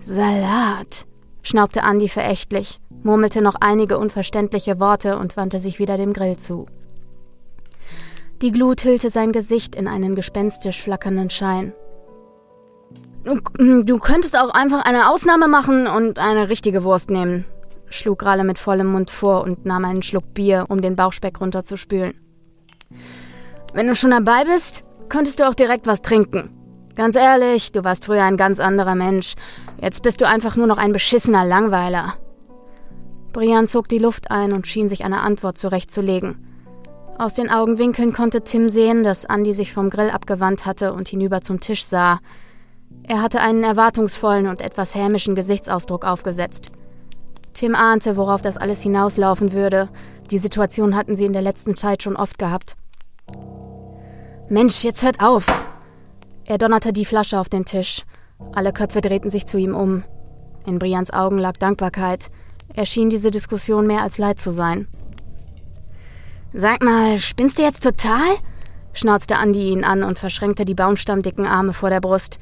[0.00, 1.04] Salat,
[1.42, 6.64] schnaubte Andi verächtlich, murmelte noch einige unverständliche Worte und wandte sich wieder dem Grill zu.
[8.40, 11.74] Die Glut hüllte sein Gesicht in einen gespenstisch flackernden Schein.
[13.24, 17.44] Du, du könntest auch einfach eine Ausnahme machen und eine richtige Wurst nehmen,
[17.90, 22.18] schlug Ralle mit vollem Mund vor und nahm einen Schluck Bier, um den Bauchspeck runterzuspülen.
[23.74, 26.56] Wenn du schon dabei bist, könntest du auch direkt was trinken.
[27.00, 29.32] Ganz ehrlich, du warst früher ein ganz anderer Mensch.
[29.80, 32.12] Jetzt bist du einfach nur noch ein beschissener Langweiler.
[33.32, 36.46] Brian zog die Luft ein und schien sich eine Antwort zurechtzulegen.
[37.16, 41.40] Aus den Augenwinkeln konnte Tim sehen, dass Andy sich vom Grill abgewandt hatte und hinüber
[41.40, 42.18] zum Tisch sah.
[43.04, 46.70] Er hatte einen erwartungsvollen und etwas hämischen Gesichtsausdruck aufgesetzt.
[47.54, 49.88] Tim ahnte, worauf das alles hinauslaufen würde.
[50.30, 52.76] Die Situation hatten sie in der letzten Zeit schon oft gehabt.
[54.50, 55.46] Mensch, jetzt hört auf!
[56.50, 58.02] Er donnerte die Flasche auf den Tisch.
[58.52, 60.02] Alle Köpfe drehten sich zu ihm um.
[60.66, 62.28] In Brians Augen lag Dankbarkeit.
[62.74, 64.88] Er schien diese Diskussion mehr als leid zu sein.
[66.52, 68.34] Sag mal, spinnst du jetzt total?
[68.94, 72.40] schnauzte Andi ihn an und verschränkte die baumstammdicken Arme vor der Brust.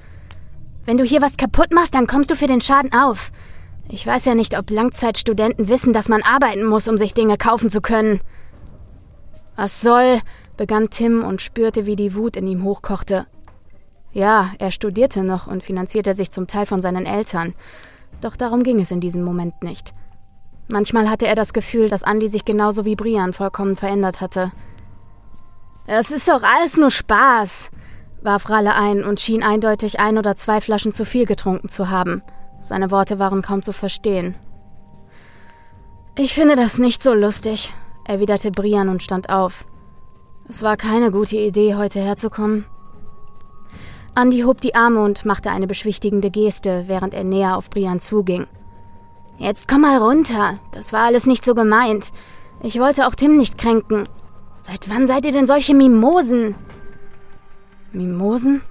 [0.86, 3.30] Wenn du hier was kaputt machst, dann kommst du für den Schaden auf.
[3.90, 7.68] Ich weiß ja nicht, ob Langzeitstudenten wissen, dass man arbeiten muss, um sich Dinge kaufen
[7.68, 8.22] zu können.
[9.54, 10.20] Was soll?
[10.56, 13.26] begann Tim und spürte, wie die Wut in ihm hochkochte.
[14.12, 17.54] Ja, er studierte noch und finanzierte sich zum Teil von seinen Eltern.
[18.20, 19.92] Doch darum ging es in diesem Moment nicht.
[20.68, 24.52] Manchmal hatte er das Gefühl, dass Andy sich genauso wie Brian vollkommen verändert hatte.
[25.86, 27.70] Es ist doch alles nur Spaß,
[28.22, 32.22] warf Ralle ein und schien eindeutig ein oder zwei Flaschen zu viel getrunken zu haben.
[32.60, 34.34] Seine Worte waren kaum zu verstehen.
[36.16, 37.72] Ich finde das nicht so lustig,
[38.04, 39.64] erwiderte Brian und stand auf.
[40.48, 42.66] Es war keine gute Idee, heute herzukommen.
[44.18, 48.48] Andy hob die Arme und machte eine beschwichtigende Geste, während er näher auf Brian zuging.
[49.38, 50.58] Jetzt komm mal runter.
[50.72, 52.10] Das war alles nicht so gemeint.
[52.60, 54.02] Ich wollte auch Tim nicht kränken.
[54.58, 56.56] Seit wann seid ihr denn solche Mimosen?
[57.92, 58.62] Mimosen?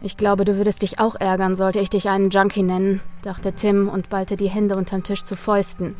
[0.00, 3.90] Ich glaube, du würdest dich auch ärgern, sollte ich dich einen Junkie nennen, dachte Tim
[3.90, 5.94] und ballte die Hände unterm Tisch zu Fäusten.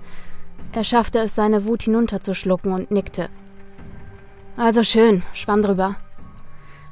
[0.72, 3.29] Er schaffte es, seine Wut hinunterzuschlucken und nickte.
[4.57, 5.96] Also schön, schwamm drüber.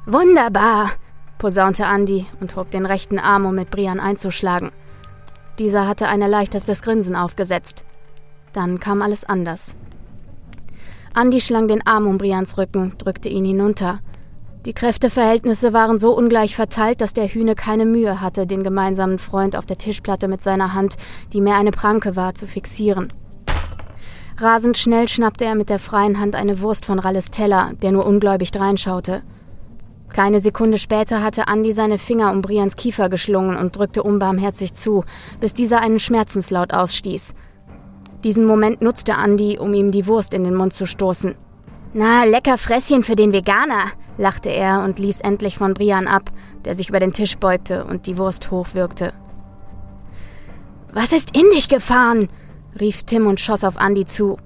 [0.05, 0.91] Wunderbar,
[1.43, 4.71] posaunte Andy und hob den rechten Arm, um mit Brian einzuschlagen.
[5.59, 7.83] Dieser hatte ein erleichtertes Grinsen aufgesetzt.
[8.53, 9.75] Dann kam alles anders.
[11.13, 13.99] Andy schlang den Arm um Brians Rücken, drückte ihn hinunter.
[14.65, 19.57] Die Kräfteverhältnisse waren so ungleich verteilt, dass der Hühne keine Mühe hatte, den gemeinsamen Freund
[19.57, 20.95] auf der Tischplatte mit seiner Hand,
[21.33, 23.09] die mehr eine Pranke war, zu fixieren.
[24.37, 28.05] Rasend schnell schnappte er mit der freien Hand eine Wurst von Ralles Teller, der nur
[28.05, 29.23] ungläubig dreinschaute.
[30.13, 35.03] Keine Sekunde später hatte Andy seine Finger um Brians Kiefer geschlungen und drückte unbarmherzig zu,
[35.39, 37.33] bis dieser einen Schmerzenslaut ausstieß.
[38.23, 41.35] Diesen Moment nutzte Andy, um ihm die Wurst in den Mund zu stoßen.
[41.95, 43.85] Na, lecker Fresschen für den Veganer,
[44.17, 46.29] lachte er und ließ endlich von Brian ab,
[46.63, 49.13] der sich über den Tisch beugte und die Wurst hochwirkte.
[50.93, 52.29] Was ist in dich gefahren?
[52.79, 54.37] rief Tim und schoss auf Andy zu.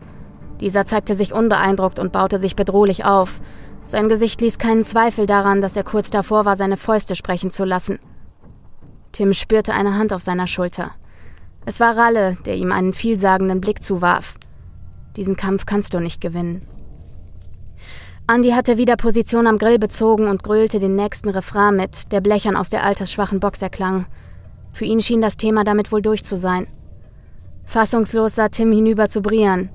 [0.62, 3.42] Dieser zeigte sich unbeeindruckt und baute sich bedrohlich auf.
[3.88, 7.64] Sein Gesicht ließ keinen Zweifel daran, dass er kurz davor war, seine Fäuste sprechen zu
[7.64, 8.00] lassen.
[9.14, 10.92] Tim spürte eine Hand auf seiner Schulter.
[11.66, 14.34] Es war Ralle, der ihm einen vielsagenden Blick zuwarf.
[15.16, 16.68] Diesen Kampf kannst du nicht gewinnen.
[18.30, 22.58] Andy hatte wieder Position am Grill bezogen und grölte den nächsten Refrain mit, der blechern
[22.58, 24.06] aus der altersschwachen Box erklang.
[24.74, 26.68] Für ihn schien das Thema damit wohl durch zu sein.
[27.64, 29.70] Fassungslos sah Tim hinüber zu Brian.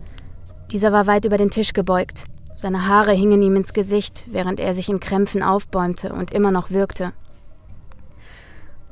[0.71, 2.25] Dieser war weit über den Tisch gebeugt.
[2.55, 6.71] Seine Haare hingen ihm ins Gesicht, während er sich in Krämpfen aufbäumte und immer noch
[6.71, 7.13] wirkte.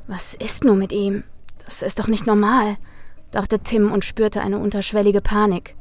[0.06, 1.24] Was ist nur mit ihm?
[1.64, 2.76] Das ist doch nicht normal,
[3.30, 5.76] dachte Tim und spürte eine unterschwellige Panik.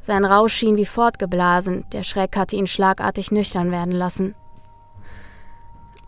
[0.00, 4.34] Sein Rausch schien wie fortgeblasen, der Schreck hatte ihn schlagartig nüchtern werden lassen.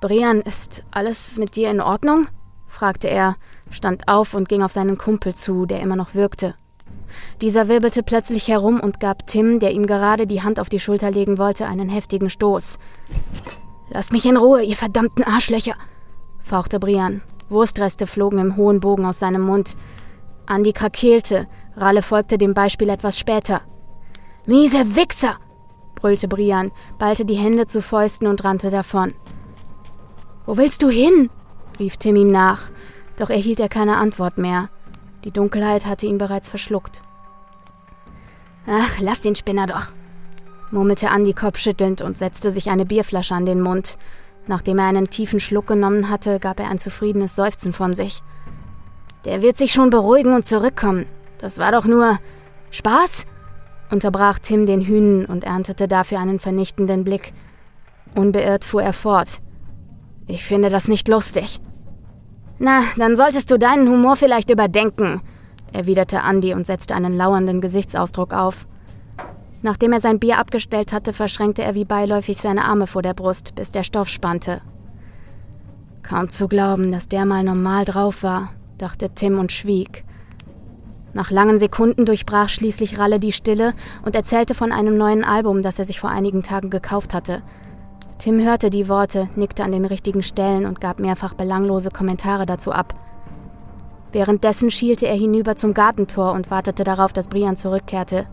[0.01, 2.29] Brian, ist alles mit dir in Ordnung?
[2.67, 3.37] fragte er,
[3.71, 6.55] stand auf und ging auf seinen Kumpel zu, der immer noch wirkte.
[7.41, 11.11] Dieser wirbelte plötzlich herum und gab Tim, der ihm gerade die Hand auf die Schulter
[11.11, 12.79] legen wollte, einen heftigen Stoß.
[13.91, 15.75] Lasst mich in Ruhe, ihr verdammten Arschlöcher,
[16.41, 17.23] fauchte Brian.
[17.49, 19.77] Wurstreste flogen im hohen Bogen aus seinem Mund.
[20.47, 23.63] Andi krakeelte, Ralle folgte dem Beispiel etwas später.
[24.47, 25.37] Miese Wichser!
[25.97, 29.13] brüllte Brian, ballte die Hände zu Fäusten und rannte davon.
[30.47, 31.31] Wo willst du hin?
[31.79, 32.71] rief Tim ihm nach,
[33.17, 34.71] doch erhielt er keine Antwort mehr.
[35.25, 37.03] Die Dunkelheit hatte ihn bereits verschluckt.
[38.67, 39.89] Ach, lass den Spinner doch,
[40.71, 43.99] murmelte Andi kopfschüttelnd und setzte sich eine Bierflasche an den Mund.
[44.47, 48.23] Nachdem er einen tiefen Schluck genommen hatte, gab er ein zufriedenes Seufzen von sich.
[49.25, 51.07] Der wird sich schon beruhigen und zurückkommen.
[51.39, 52.19] Das war doch nur
[52.71, 53.27] Spaß?
[53.91, 57.33] unterbrach Tim den Hühnen und erntete dafür einen vernichtenden Blick.
[58.15, 59.41] Unbeirrt fuhr er fort.
[60.27, 61.61] Ich finde das nicht lustig.
[62.63, 65.23] Na, dann solltest du deinen Humor vielleicht überdenken,
[65.73, 68.67] erwiderte Andy und setzte einen lauernden Gesichtsausdruck auf.
[69.63, 73.55] Nachdem er sein Bier abgestellt hatte, verschränkte er wie beiläufig seine Arme vor der Brust,
[73.55, 74.61] bis der Stoff spannte.
[76.03, 80.05] Kaum zu glauben, dass der mal normal drauf war, dachte Tim und schwieg.
[81.15, 83.73] Nach langen Sekunden durchbrach schließlich Ralle die Stille
[84.05, 87.41] und erzählte von einem neuen Album, das er sich vor einigen Tagen gekauft hatte.
[88.21, 92.71] Tim hörte die Worte, nickte an den richtigen Stellen und gab mehrfach belanglose Kommentare dazu
[92.71, 92.93] ab.
[94.13, 98.27] Währenddessen schielte er hinüber zum Gartentor und wartete darauf, dass Brian zurückkehrte.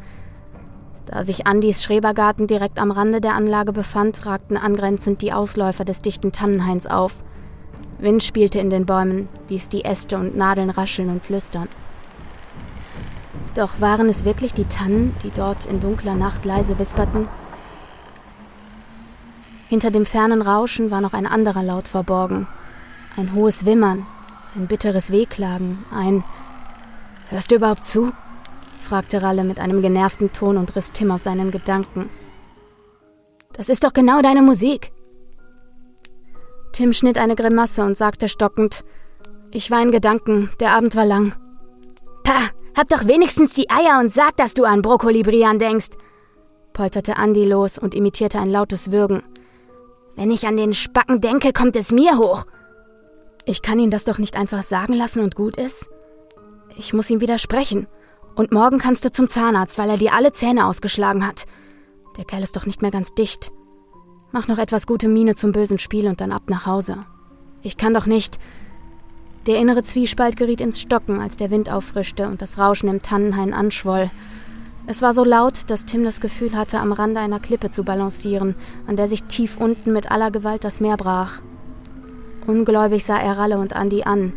[1.06, 6.02] Da sich Andys Schrebergarten direkt am Rande der Anlage befand, ragten angrenzend die Ausläufer des
[6.02, 7.15] dichten Tannenhains auf.
[7.97, 11.69] Wind spielte in den Bäumen, ließ die Äste und Nadeln rascheln und flüstern.
[13.56, 17.30] Doch waren es wirklich die Tannen, die dort in dunkler Nacht leise wisperten?
[19.69, 22.47] Hinter dem fernen Rauschen war noch ein anderer Laut verborgen.
[23.17, 24.06] Ein hohes Wimmern,
[24.56, 26.23] ein bitteres Wehklagen, ein
[27.30, 28.12] Hörst du überhaupt zu?
[28.80, 32.10] fragte Ralle mit einem genervten Ton und riss Tim aus seinen Gedanken.
[33.51, 34.93] Das ist doch genau deine Musik.
[36.71, 38.86] Tim schnitt eine Grimasse und sagte stockend
[39.51, 41.34] Ich war in Gedanken, der Abend war lang.
[42.23, 45.89] Pah, hab doch wenigstens die Eier und sag, dass du an Brokkoli Brian denkst,
[46.71, 49.23] polterte Andi los und imitierte ein lautes Würgen.
[50.17, 52.45] Wenn ich an den Spacken denke, kommt es mir hoch.
[53.45, 55.88] Ich kann ihn das doch nicht einfach sagen lassen und gut ist.
[56.75, 57.88] Ich muss ihm widersprechen.
[58.36, 61.45] Und morgen kannst du zum Zahnarzt, weil er dir alle Zähne ausgeschlagen hat.
[62.17, 63.51] Der Kerl ist doch nicht mehr ganz dicht.
[64.32, 66.97] Mach noch etwas gute Miene zum bösen Spiel und dann ab nach Hause.
[67.62, 68.39] Ich kann doch nicht.
[69.45, 73.53] Der innere Zwiespalt geriet ins Stocken, als der Wind auffrischte und das Rauschen im Tannenhain
[73.53, 74.10] anschwoll.
[74.89, 78.56] Es war so laut, dass Tim das Gefühl hatte, am Rande einer Klippe zu balancieren,
[78.88, 81.41] an der sich tief unten mit aller Gewalt das Meer brach.
[82.47, 84.32] Ungläubig sah er Ralle und Andi an.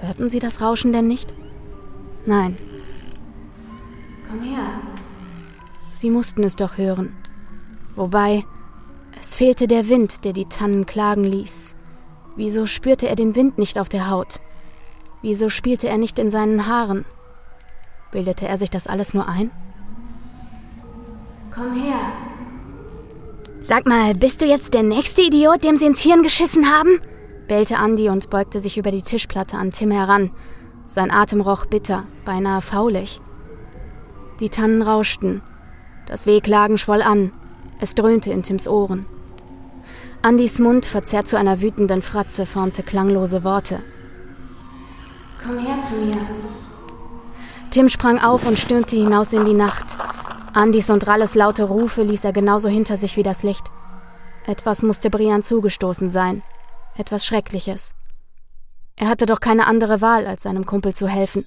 [0.00, 1.32] Hörten sie das Rauschen denn nicht?
[2.26, 2.56] Nein.
[4.28, 4.66] Komm her.
[5.92, 7.16] Sie mussten es doch hören.
[7.96, 8.44] Wobei,
[9.18, 11.74] es fehlte der Wind, der die Tannen klagen ließ.
[12.36, 14.40] Wieso spürte er den Wind nicht auf der Haut?
[15.22, 17.06] Wieso spielte er nicht in seinen Haaren?
[18.12, 19.50] Bildete er sich das alles nur ein?
[21.54, 22.00] Komm her.
[23.60, 27.00] Sag mal, bist du jetzt der nächste Idiot, dem sie ins Hirn geschissen haben?
[27.48, 30.30] bellte Andy und beugte sich über die Tischplatte an Tim heran.
[30.86, 33.20] Sein Atem roch bitter, beinahe faulig.
[34.38, 35.42] Die Tannen rauschten.
[36.06, 37.32] Das Wehklagen schwoll an.
[37.80, 39.04] Es dröhnte in Tims Ohren.
[40.22, 43.82] Andys Mund, verzerrt zu einer wütenden Fratze, formte klanglose Worte.
[45.42, 46.16] Komm her zu mir.
[47.70, 49.86] Tim sprang auf und stürmte hinaus in die Nacht.
[50.52, 53.70] Andys und Ralles laute Rufe ließ er genauso hinter sich wie das Licht.
[54.46, 56.42] Etwas musste Brian zugestoßen sein.
[56.96, 57.94] Etwas Schreckliches.
[58.96, 61.46] Er hatte doch keine andere Wahl, als seinem Kumpel zu helfen.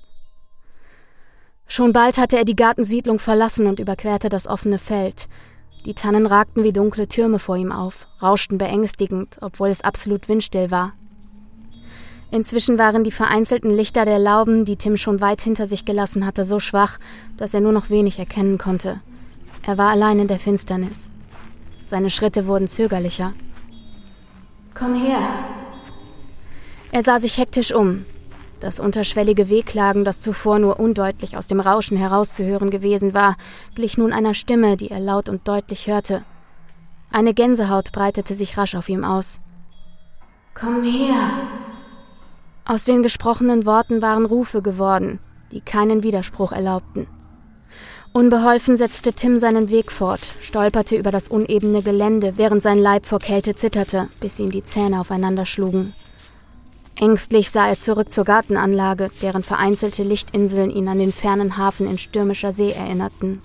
[1.68, 5.28] Schon bald hatte er die Gartensiedlung verlassen und überquerte das offene Feld.
[5.86, 10.72] Die Tannen ragten wie dunkle Türme vor ihm auf, rauschten beängstigend, obwohl es absolut windstill
[10.72, 10.94] war.
[12.34, 16.46] Inzwischen waren die vereinzelten Lichter der Lauben, die Tim schon weit hinter sich gelassen hatte,
[16.46, 16.98] so schwach,
[17.38, 19.02] dass er nur noch wenig erkennen konnte.
[19.62, 21.12] Er war allein in der Finsternis.
[21.84, 23.34] Seine Schritte wurden zögerlicher.
[24.74, 25.19] Komm her.
[26.91, 28.04] Er sah sich hektisch um.
[28.60, 33.36] Das unterschwellige Wehklagen, das zuvor nur undeutlich aus dem Rauschen herauszuhören gewesen war,
[33.76, 36.24] glich nun einer Stimme, die er laut und deutlich hörte.
[37.12, 39.39] Eine Gänsehaut breitete sich rasch auf ihm aus.
[40.56, 41.30] Komm her.
[42.65, 45.19] Aus den gesprochenen Worten waren Rufe geworden,
[45.52, 47.08] die keinen Widerspruch erlaubten.
[48.13, 53.19] Unbeholfen setzte Tim seinen Weg fort, stolperte über das unebene Gelände, während sein Leib vor
[53.19, 55.93] Kälte zitterte, bis ihm die Zähne aufeinander schlugen.
[56.95, 61.97] Ängstlich sah er zurück zur Gartenanlage, deren vereinzelte Lichtinseln ihn an den fernen Hafen in
[61.97, 63.41] stürmischer See erinnerten.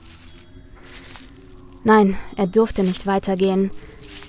[1.83, 3.71] Nein, er durfte nicht weitergehen.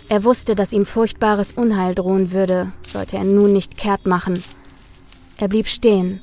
[0.07, 4.41] Er wusste, dass ihm furchtbares Unheil drohen würde, sollte er nun nicht kehrt machen.
[5.39, 6.21] Er blieb stehen.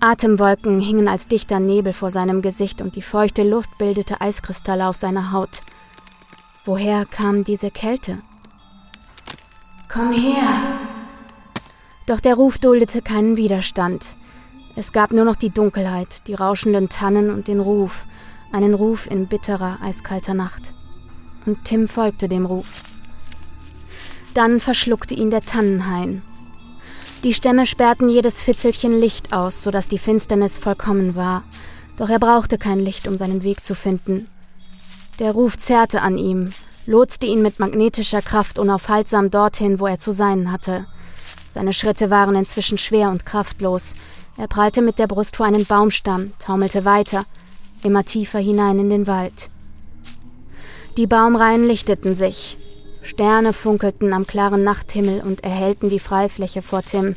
[0.00, 4.96] Atemwolken hingen als dichter Nebel vor seinem Gesicht und die feuchte Luft bildete Eiskristalle auf
[4.96, 5.60] seiner Haut.
[6.64, 8.22] Woher kam diese Kälte?
[9.92, 10.78] Komm her!
[12.06, 14.16] Doch der Ruf duldete keinen Widerstand.
[14.76, 18.06] Es gab nur noch die Dunkelheit, die rauschenden Tannen und den Ruf,
[18.50, 20.72] einen Ruf in bitterer, eiskalter Nacht.
[21.44, 22.82] Und Tim folgte dem Ruf.
[24.32, 26.22] Dann verschluckte ihn der Tannenhain,
[27.24, 31.42] die Stämme sperrten jedes Fitzelchen Licht aus, sodass die Finsternis vollkommen war.
[31.96, 34.28] Doch er brauchte kein Licht, um seinen Weg zu finden.
[35.18, 36.52] Der Ruf zerrte an ihm,
[36.86, 40.86] lotste ihn mit magnetischer Kraft unaufhaltsam dorthin, wo er zu sein hatte.
[41.48, 43.94] Seine Schritte waren inzwischen schwer und kraftlos.
[44.38, 47.24] Er prallte mit der Brust vor einen Baumstamm, taumelte weiter,
[47.82, 49.50] immer tiefer hinein in den Wald.
[50.96, 52.56] Die Baumreihen lichteten sich,
[53.02, 57.16] Sterne funkelten am klaren Nachthimmel und erhellten die Freifläche vor Tim.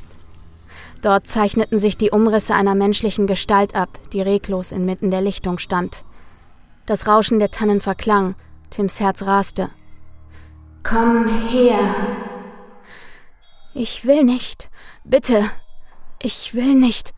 [1.02, 6.04] Dort zeichneten sich die Umrisse einer menschlichen Gestalt ab, die reglos inmitten der Lichtung stand.
[6.86, 8.36] Das Rauschen der Tannen verklang,
[8.70, 9.70] Tims Herz raste.
[10.84, 11.80] Komm her.
[13.74, 14.70] Ich will nicht.
[15.04, 15.50] Bitte.
[16.26, 17.14] Ich will nicht,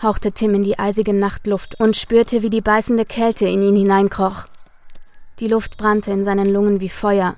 [0.00, 4.44] hauchte Tim in die eisige Nachtluft und spürte, wie die beißende Kälte in ihn hineinkroch.
[5.40, 7.34] Die Luft brannte in seinen Lungen wie Feuer,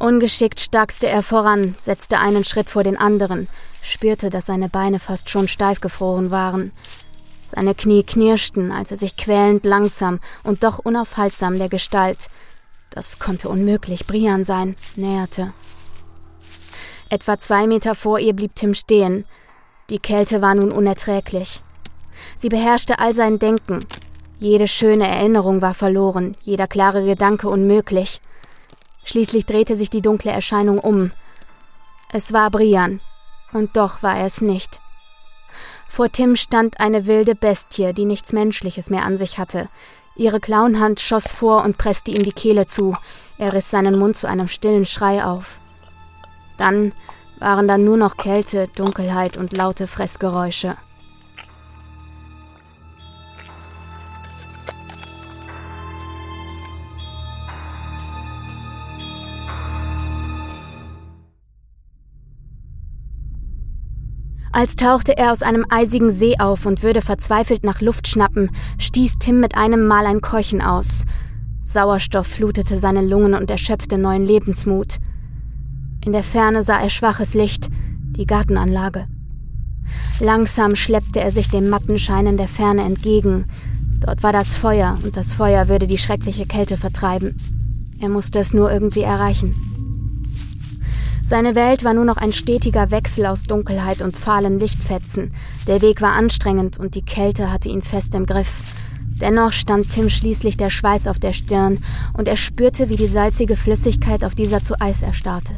[0.00, 3.48] Ungeschickt starkste er voran, setzte einen Schritt vor den anderen,
[3.82, 6.72] spürte, dass seine Beine fast schon steif gefroren waren.
[7.42, 12.30] Seine Knie knirschten, als er sich quälend langsam und doch unaufhaltsam der Gestalt,
[12.88, 15.52] das konnte unmöglich Brian sein, näherte.
[17.10, 19.26] Etwa zwei Meter vor ihr blieb Tim stehen.
[19.90, 21.60] Die Kälte war nun unerträglich.
[22.38, 23.80] Sie beherrschte all sein Denken.
[24.38, 28.22] Jede schöne Erinnerung war verloren, jeder klare Gedanke unmöglich.
[29.10, 31.10] Schließlich drehte sich die dunkle Erscheinung um.
[32.12, 33.00] Es war Brian,
[33.52, 34.78] und doch war er es nicht.
[35.88, 39.68] Vor Tim stand eine wilde Bestie, die nichts Menschliches mehr an sich hatte.
[40.14, 42.96] Ihre Klauenhand schoss vor und presste ihm die Kehle zu.
[43.36, 45.58] Er riss seinen Mund zu einem stillen Schrei auf.
[46.56, 46.92] Dann
[47.40, 50.76] waren da nur noch Kälte, Dunkelheit und laute Fressgeräusche.
[64.52, 69.18] Als tauchte er aus einem eisigen See auf und würde verzweifelt nach Luft schnappen, stieß
[69.20, 71.04] Tim mit einem Mal ein Keuchen aus.
[71.62, 74.96] Sauerstoff flutete seine Lungen und erschöpfte neuen Lebensmut.
[76.04, 77.68] In der Ferne sah er schwaches Licht,
[78.16, 79.06] die Gartenanlage.
[80.18, 83.46] Langsam schleppte er sich dem matten Schein in der Ferne entgegen.
[84.00, 87.36] Dort war das Feuer, und das Feuer würde die schreckliche Kälte vertreiben.
[88.00, 89.69] Er musste es nur irgendwie erreichen.
[91.30, 95.32] Seine Welt war nur noch ein stetiger Wechsel aus Dunkelheit und fahlen Lichtfetzen.
[95.68, 98.74] Der Weg war anstrengend und die Kälte hatte ihn fest im Griff.
[99.20, 103.54] Dennoch stand Tim schließlich der Schweiß auf der Stirn und er spürte, wie die salzige
[103.54, 105.52] Flüssigkeit auf dieser zu Eis erstarrte.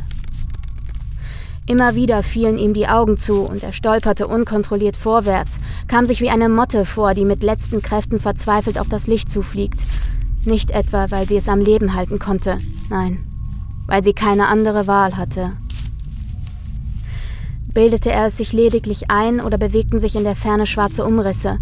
[1.65, 5.59] Immer wieder fielen ihm die Augen zu und er stolperte unkontrolliert vorwärts,
[5.89, 9.81] kam sich wie eine Motte vor, die mit letzten Kräften verzweifelt auf das Licht zufliegt.
[10.45, 12.59] Nicht etwa, weil sie es am Leben halten konnte,
[12.91, 13.25] nein,
[13.93, 15.53] weil sie keine andere Wahl hatte.
[17.75, 21.59] Bildete er es sich lediglich ein oder bewegten sich in der Ferne schwarze Umrisse?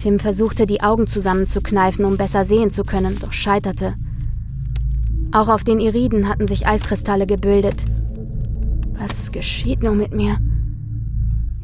[0.00, 3.94] Tim versuchte, die Augen zusammenzukneifen, um besser sehen zu können, doch scheiterte.
[5.32, 7.84] Auch auf den Iriden hatten sich Eiskristalle gebildet.
[8.96, 10.38] Was geschieht nun mit mir?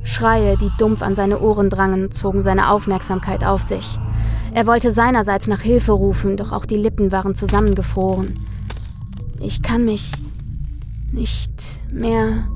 [0.03, 4.01] Schreie, die dumpf an seine Ohren drangen, zogen seine Aufmerksamkeit auf sich.
[4.53, 8.35] Er wollte seinerseits nach Hilfe rufen, doch auch die Lippen waren zusammengefroren.
[9.47, 10.11] Ich kann mich
[11.13, 11.53] nicht
[11.93, 12.49] mehr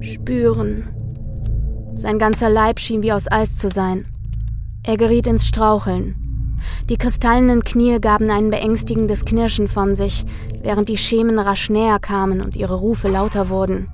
[0.00, 0.88] spüren.
[1.94, 4.04] Sein ganzer Leib schien wie aus Eis zu sein.
[4.82, 6.58] Er geriet ins Straucheln.
[6.88, 10.26] Die kristallenen Knie gaben ein beängstigendes Knirschen von sich,
[10.60, 13.86] während die Schemen rasch näher kamen und ihre Rufe lauter wurden.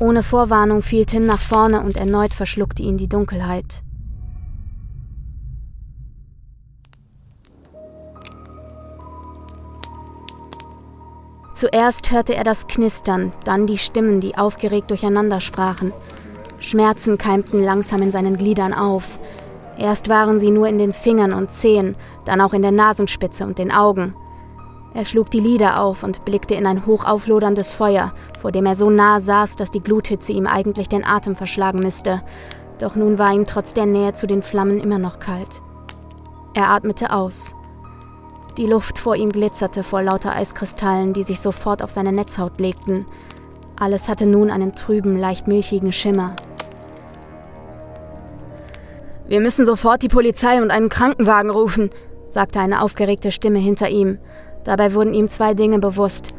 [0.00, 3.82] Ohne Vorwarnung fiel Tim nach vorne und erneut verschluckte ihn die Dunkelheit.
[11.54, 15.92] Zuerst hörte er das Knistern, dann die Stimmen, die aufgeregt durcheinander sprachen.
[16.58, 19.18] Schmerzen keimten langsam in seinen Gliedern auf.
[19.78, 21.94] Erst waren sie nur in den Fingern und Zehen,
[22.24, 24.14] dann auch in der Nasenspitze und den Augen.
[24.94, 28.90] Er schlug die Lider auf und blickte in ein hochaufloderndes Feuer, vor dem er so
[28.90, 32.22] nah saß, dass die Gluthitze ihm eigentlich den Atem verschlagen müsste.
[32.78, 35.62] Doch nun war ihm trotz der Nähe zu den Flammen immer noch kalt.
[36.54, 37.54] Er atmete aus.
[38.56, 43.04] Die Luft vor ihm glitzerte vor lauter Eiskristallen, die sich sofort auf seine Netzhaut legten.
[43.76, 46.36] Alles hatte nun einen trüben, leicht milchigen Schimmer.
[49.26, 51.90] Wir müssen sofort die Polizei und einen Krankenwagen rufen,
[52.28, 54.18] sagte eine aufgeregte Stimme hinter ihm.
[54.62, 56.30] Dabei wurden ihm zwei Dinge bewusst.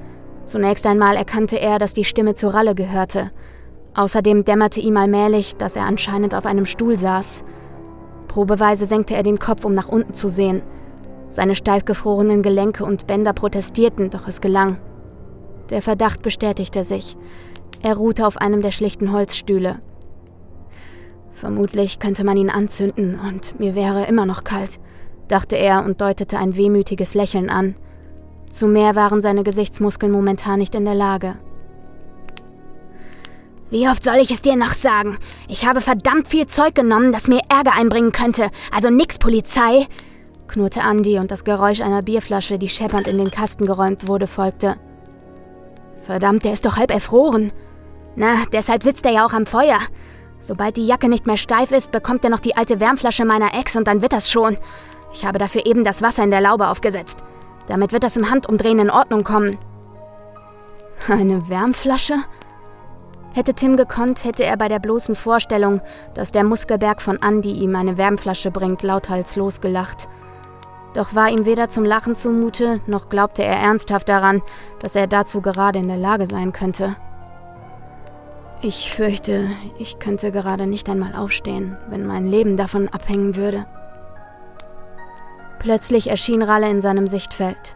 [0.45, 3.32] Zunächst einmal erkannte er, dass die Stimme zu Ralle gehörte.
[3.93, 7.43] Außerdem dämmerte ihm allmählich, dass er anscheinend auf einem Stuhl saß.
[8.30, 10.61] Probeweise senkte er den Kopf, um nach unten zu sehen.
[11.28, 14.78] Seine steif gefrorenen Gelenke und Bänder protestierten, doch es gelang.
[15.70, 17.18] Der Verdacht bestätigte sich.
[17.82, 19.80] Er ruhte auf einem der schlichten Holzstühle.
[21.34, 24.80] Vermutlich könnte man ihn anzünden und mir wäre immer noch kalt,
[25.28, 27.76] dachte er und deutete ein wehmütiges Lächeln an.
[28.50, 31.36] Zu mehr waren seine Gesichtsmuskeln momentan nicht in der Lage.
[33.70, 35.18] Wie oft soll ich es dir noch sagen?
[35.50, 38.50] Ich habe verdammt viel Zeug genommen, das mir Ärger einbringen könnte.
[38.72, 39.88] Also nix, Polizei
[40.48, 44.76] knurrte Andy und das Geräusch einer Bierflasche, die scheppernd in den Kasten geräumt wurde, folgte.
[46.02, 47.52] Verdammt, der ist doch halb erfroren.
[48.16, 49.80] Na, deshalb sitzt er ja auch am Feuer.
[50.39, 53.76] Sobald die Jacke nicht mehr steif ist, bekommt er noch die alte Wärmflasche meiner Ex
[53.76, 54.58] und dann wird das schon.
[55.14, 57.24] Ich habe dafür eben das Wasser in der Laube aufgesetzt.
[57.68, 59.58] Damit wird das im Handumdrehen in Ordnung kommen.
[61.08, 62.16] Eine Wärmflasche?
[63.34, 65.82] Hätte Tim gekonnt, hätte er bei der bloßen Vorstellung,
[66.14, 70.08] dass der Muskelberg von Andy ihm eine Wärmflasche bringt, lauthals losgelacht.
[70.96, 74.41] Doch war ihm weder zum Lachen zumute, noch glaubte er ernsthaft daran,
[74.80, 76.96] dass er dazu gerade in der Lage sein könnte.
[78.62, 83.66] Ich fürchte, ich könnte gerade nicht einmal aufstehen, wenn mein Leben davon abhängen würde.
[85.60, 87.76] Plötzlich erschien Ralle in seinem Sichtfeld.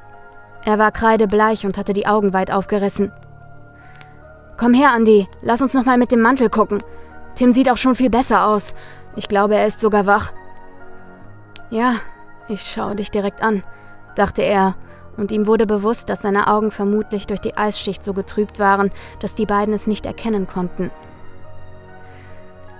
[0.64, 3.12] Er war kreidebleich und hatte die Augen weit aufgerissen.
[4.56, 6.82] Komm her, Andy, lass uns noch mal mit dem Mantel gucken.
[7.36, 8.74] Tim sieht auch schon viel besser aus.
[9.18, 10.32] Ich glaube, er ist sogar wach.
[11.70, 11.96] Ja,
[12.50, 13.64] ich schaue dich direkt an,
[14.16, 14.76] dachte er,
[15.18, 18.90] und ihm wurde bewusst, dass seine Augen vermutlich durch die Eisschicht so getrübt waren,
[19.20, 20.92] dass die beiden es nicht erkennen konnten.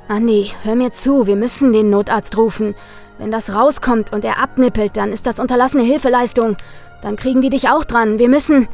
[0.08, 2.76] Andi, hör mir zu, wir müssen den Notarzt rufen.
[3.20, 6.56] Wenn das rauskommt und er abnippelt, dann ist das unterlassene Hilfeleistung.
[7.02, 8.18] Dann kriegen die dich auch dran.
[8.18, 8.68] Wir müssen.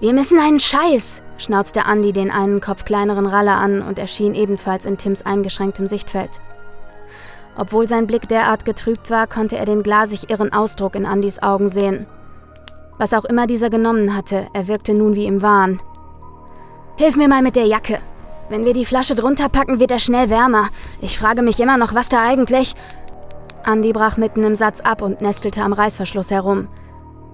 [0.00, 4.86] Wir müssen einen Scheiß, schnauzte Andi den einen Kopf kleineren Raller an und erschien ebenfalls
[4.86, 6.30] in Tims eingeschränktem Sichtfeld.
[7.56, 11.68] Obwohl sein Blick derart getrübt war, konnte er den glasig irren Ausdruck in Andys Augen
[11.68, 12.06] sehen.
[12.98, 15.80] Was auch immer dieser genommen hatte, er wirkte nun wie im Wahn.
[16.96, 17.98] Hilf mir mal mit der Jacke.
[18.48, 20.68] Wenn wir die Flasche drunter packen, wird er schnell wärmer.
[21.00, 22.74] Ich frage mich immer noch, was da eigentlich.
[23.66, 26.68] Andy brach mitten im Satz ab und nestelte am Reißverschluss herum.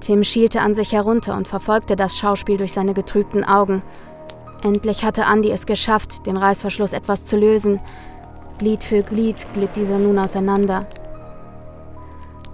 [0.00, 3.82] Tim schielte an sich herunter und verfolgte das Schauspiel durch seine getrübten Augen.
[4.62, 7.80] Endlich hatte Andy es geschafft, den Reißverschluss etwas zu lösen.
[8.58, 10.80] Glied für Glied glitt dieser nun auseinander.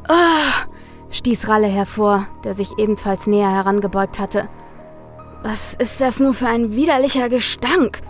[0.09, 0.67] Ah!
[1.11, 4.49] stieß Ralle hervor, der sich ebenfalls näher herangebeugt hatte.
[5.43, 8.01] Was ist das nur für ein widerlicher Gestank?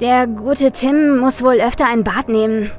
[0.00, 2.70] Der gute Tim muss wohl öfter ein Bad nehmen,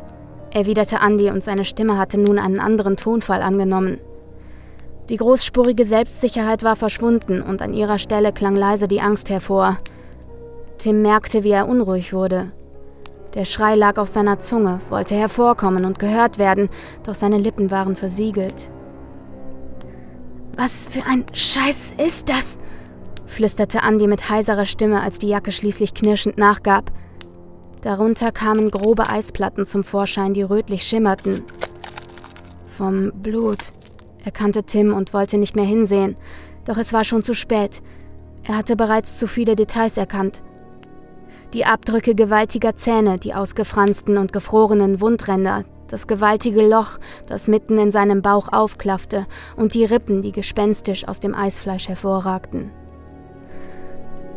[0.52, 4.00] erwiderte Andy und seine Stimme hatte nun einen anderen Tonfall angenommen.
[5.10, 9.78] Die großspurige Selbstsicherheit war verschwunden und an ihrer Stelle klang leise die Angst hervor.
[10.78, 12.52] Tim merkte, wie er unruhig wurde.
[13.34, 16.70] Der Schrei lag auf seiner Zunge, wollte hervorkommen und gehört werden,
[17.04, 18.70] doch seine Lippen waren versiegelt.
[20.58, 22.58] Was für ein Scheiß ist das?
[23.28, 26.92] flüsterte Andy mit heiserer Stimme, als die Jacke schließlich knirschend nachgab.
[27.82, 31.44] Darunter kamen grobe Eisplatten zum Vorschein, die rötlich schimmerten.
[32.78, 33.72] Vom Blut,
[34.26, 36.18] erkannte Tim und wollte nicht mehr hinsehen,
[36.66, 37.82] doch es war schon zu spät.
[38.44, 40.44] Er hatte bereits zu viele Details erkannt.
[41.54, 46.98] Die Abdrücke gewaltiger Zähne, die ausgefransten und gefrorenen Wundränder, das gewaltige Loch,
[47.28, 49.28] das mitten in seinem Bauch aufklaffte,
[49.58, 52.72] und die Rippen, die gespenstisch aus dem Eisfleisch hervorragten.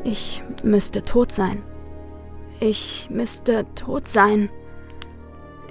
[0.02, 1.62] Ich müsste tot sein.
[2.58, 4.50] Ich müsste tot sein.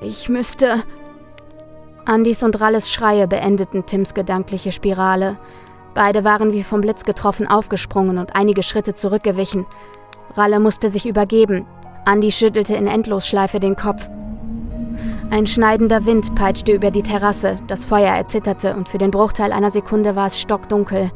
[0.02, 0.84] Ich müsste.
[2.06, 5.38] Andys und Ralles Schreie beendeten Tims gedankliche Spirale.
[5.94, 9.66] Beide waren wie vom Blitz getroffen aufgesprungen und einige Schritte zurückgewichen.
[10.36, 11.66] Ralle musste sich übergeben.
[12.06, 14.10] Andi schüttelte in Endlosschleife den Kopf.
[15.30, 19.72] Ein schneidender Wind peitschte über die Terrasse, das Feuer erzitterte und für den Bruchteil einer
[19.72, 21.12] Sekunde war es stockdunkel.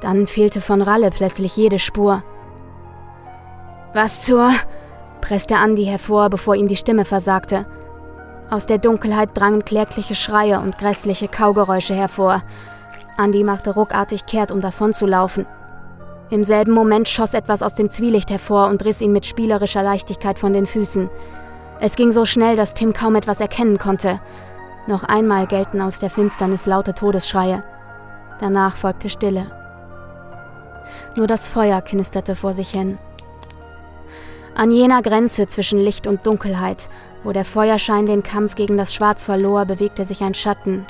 [0.00, 2.22] Dann fehlte von Ralle plötzlich jede Spur.
[3.92, 4.50] Was zur?
[5.20, 7.66] presste Andi hervor, bevor ihm die Stimme versagte.
[8.48, 12.42] Aus der Dunkelheit drangen klägliche Schreie und grässliche Kaugeräusche hervor.
[13.16, 15.46] Andi machte ruckartig kehrt, um davonzulaufen.
[16.30, 20.38] Im selben Moment schoss etwas aus dem Zwielicht hervor und riss ihn mit spielerischer Leichtigkeit
[20.38, 21.10] von den Füßen.
[21.80, 24.20] Es ging so schnell, dass Tim kaum etwas erkennen konnte.
[24.86, 27.64] Noch einmal gellten aus der Finsternis laute Todesschreie.
[28.38, 29.50] Danach folgte Stille.
[31.16, 32.98] Nur das Feuer knisterte vor sich hin.
[34.54, 36.88] An jener Grenze zwischen Licht und Dunkelheit,
[37.24, 40.86] wo der Feuerschein den Kampf gegen das Schwarz verlor, bewegte sich ein Schatten.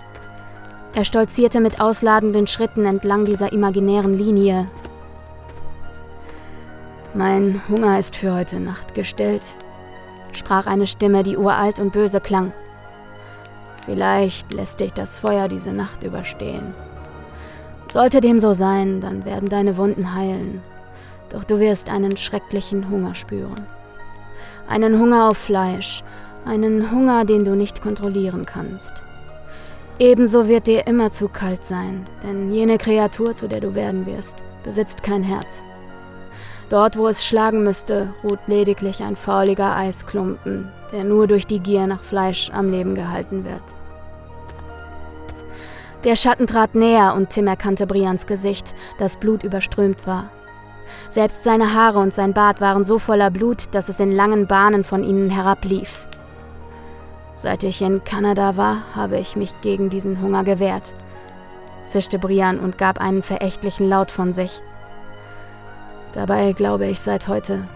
[0.95, 4.67] Er stolzierte mit ausladenden Schritten entlang dieser imaginären Linie.
[7.13, 9.43] Mein Hunger ist für heute Nacht gestillt,
[10.33, 12.53] sprach eine Stimme, die uralt und böse klang.
[13.85, 16.73] Vielleicht lässt dich das Feuer diese Nacht überstehen.
[17.91, 20.63] Sollte dem so sein, dann werden deine Wunden heilen.
[21.31, 23.67] Doch du wirst einen schrecklichen Hunger spüren.
[24.69, 26.05] Einen Hunger auf Fleisch,
[26.45, 29.03] einen Hunger, den du nicht kontrollieren kannst.
[29.99, 34.45] Ebenso wird dir immer zu kalt sein, denn jene Kreatur, zu der du werden wirst,
[34.63, 35.65] besitzt kein Herz.
[36.71, 41.89] Dort, wo es schlagen müsste, ruht lediglich ein fauliger Eisklumpen, der nur durch die Gier
[41.89, 43.63] nach Fleisch am Leben gehalten wird.
[46.05, 50.31] Der Schatten trat näher und Tim erkannte Brians Gesicht, das Blut überströmt war.
[51.09, 54.85] Selbst seine Haare und sein Bart waren so voller Blut, dass es in langen Bahnen
[54.85, 56.07] von ihnen herablief.
[57.35, 60.95] Seit ich in Kanada war, habe ich mich gegen diesen Hunger gewehrt,
[61.85, 64.63] zischte Brian und gab einen verächtlichen Laut von sich.
[66.13, 67.67] Dabei glaube ich seit heute,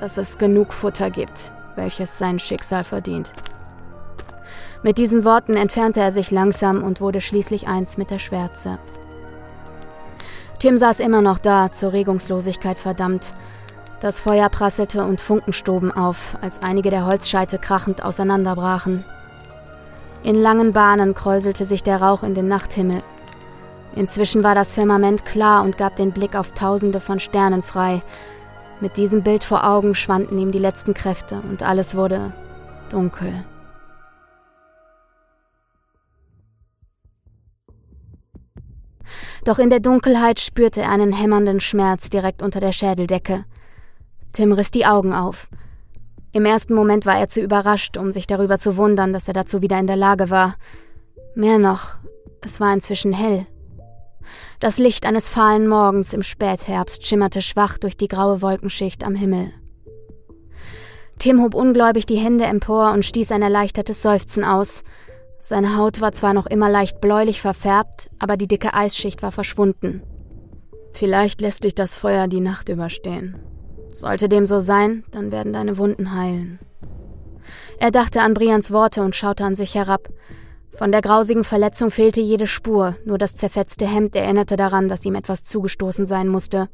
[0.00, 3.30] dass es genug Futter gibt, welches sein Schicksal verdient.
[4.82, 8.78] Mit diesen Worten entfernte er sich langsam und wurde schließlich eins mit der Schwärze.
[10.58, 13.32] Tim saß immer noch da, zur Regungslosigkeit verdammt.
[14.00, 19.04] Das Feuer prasselte und Funken stoben auf, als einige der Holzscheite krachend auseinanderbrachen.
[20.24, 22.98] In langen Bahnen kräuselte sich der Rauch in den Nachthimmel,
[23.94, 28.02] Inzwischen war das Firmament klar und gab den Blick auf Tausende von Sternen frei.
[28.80, 32.32] Mit diesem Bild vor Augen schwanden ihm die letzten Kräfte und alles wurde
[32.90, 33.44] dunkel.
[39.44, 43.44] Doch in der Dunkelheit spürte er einen hämmernden Schmerz direkt unter der Schädeldecke.
[44.32, 45.48] Tim riss die Augen auf.
[46.32, 49.60] Im ersten Moment war er zu überrascht, um sich darüber zu wundern, dass er dazu
[49.60, 50.54] wieder in der Lage war.
[51.34, 51.98] Mehr noch,
[52.40, 53.46] es war inzwischen hell.
[54.60, 59.52] Das Licht eines fahlen Morgens im Spätherbst schimmerte schwach durch die graue Wolkenschicht am Himmel.
[61.18, 64.82] Tim hob ungläubig die Hände empor und stieß ein erleichtertes Seufzen aus.
[65.40, 70.02] Seine Haut war zwar noch immer leicht bläulich verfärbt, aber die dicke Eisschicht war verschwunden.
[70.92, 73.38] Vielleicht lässt dich das Feuer die Nacht überstehen.
[73.94, 76.58] Sollte dem so sein, dann werden deine Wunden heilen.
[77.78, 80.08] Er dachte an Brians Worte und schaute an sich herab.
[80.74, 85.14] Von der grausigen Verletzung fehlte jede Spur, nur das zerfetzte Hemd erinnerte daran, dass ihm
[85.14, 86.68] etwas zugestoßen sein musste.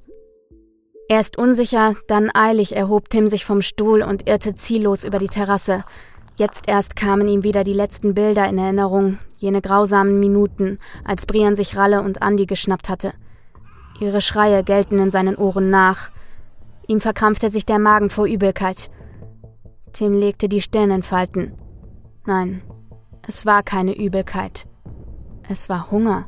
[1.08, 5.84] Erst unsicher, dann eilig erhob Tim sich vom Stuhl und irrte ziellos über die Terrasse.
[6.36, 11.56] Jetzt erst kamen ihm wieder die letzten Bilder in Erinnerung, jene grausamen Minuten, als Brian
[11.56, 13.12] sich Ralle und Andi geschnappt hatte.
[14.00, 16.10] Ihre Schreie gellten in seinen Ohren nach.
[16.86, 18.90] Ihm verkrampfte sich der Magen vor Übelkeit.
[19.92, 21.54] Tim legte die Stirn in Falten.
[22.26, 22.62] Nein,
[23.28, 24.66] es war keine Übelkeit.
[25.50, 26.26] Es war Hunger.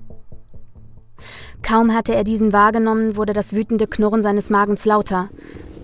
[1.62, 5.30] Kaum hatte er diesen wahrgenommen, wurde das wütende Knurren seines Magens lauter.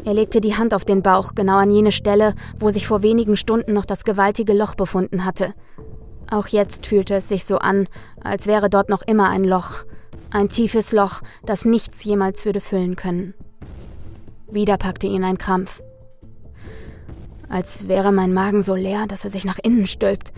[0.04, 3.36] Er legte die Hand auf den Bauch, genau an jene Stelle, wo sich vor wenigen
[3.36, 5.54] Stunden noch das gewaltige Loch befunden hatte.
[6.30, 7.88] Auch jetzt fühlte es sich so an,
[8.22, 9.84] als wäre dort noch immer ein Loch,
[10.30, 13.32] ein tiefes Loch, das nichts jemals würde füllen können.
[14.50, 15.82] Wieder packte ihn ein Krampf.
[17.48, 20.32] Als wäre mein Magen so leer, dass er sich nach innen stülpt,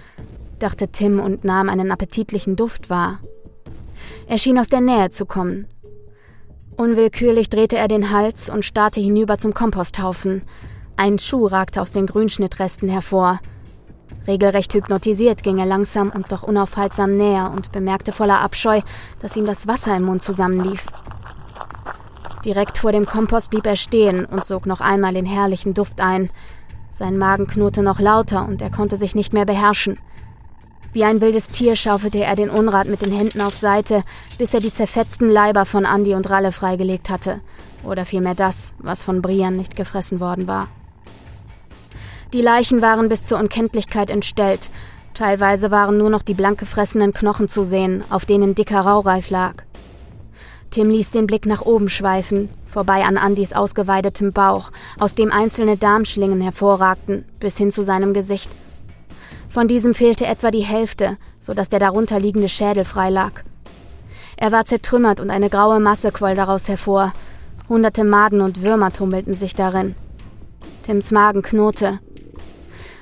[0.58, 3.20] dachte Tim und nahm einen appetitlichen Duft wahr.
[4.26, 5.66] Er schien aus der Nähe zu kommen.
[6.76, 10.42] Unwillkürlich drehte er den Hals und starrte hinüber zum Komposthaufen.
[10.96, 13.40] Ein Schuh ragte aus den Grünschnittresten hervor.
[14.26, 18.82] Regelrecht hypnotisiert ging er langsam und doch unaufhaltsam näher und bemerkte voller Abscheu,
[19.20, 20.86] dass ihm das Wasser im Mund zusammenlief.
[22.44, 26.30] Direkt vor dem Kompost blieb er stehen und sog noch einmal den herrlichen Duft ein.
[26.90, 29.98] Sein Magen knurrte noch lauter und er konnte sich nicht mehr beherrschen.
[30.92, 34.04] Wie ein wildes Tier schaufelte er den Unrat mit den Händen auf Seite,
[34.38, 37.40] bis er die zerfetzten Leiber von Andi und Ralle freigelegt hatte.
[37.84, 40.68] Oder vielmehr das, was von Brian nicht gefressen worden war.
[42.32, 44.70] Die Leichen waren bis zur Unkenntlichkeit entstellt.
[45.14, 49.64] Teilweise waren nur noch die blank gefressenen Knochen zu sehen, auf denen dicker Raureif lag.
[50.70, 55.76] Tim ließ den Blick nach oben schweifen, vorbei an Andys ausgeweidetem Bauch, aus dem einzelne
[55.76, 58.50] Darmschlingen hervorragten, bis hin zu seinem Gesicht.
[59.48, 63.42] Von diesem fehlte etwa die Hälfte, so dass der darunter liegende Schädel frei lag.
[64.36, 67.12] Er war zertrümmert und eine graue Masse quoll daraus hervor.
[67.68, 69.94] Hunderte Maden und Würmer tummelten sich darin.
[70.84, 71.98] Tims Magen knurrte.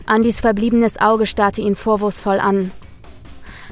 [0.07, 2.71] Andys verbliebenes Auge starrte ihn vorwurfsvoll an.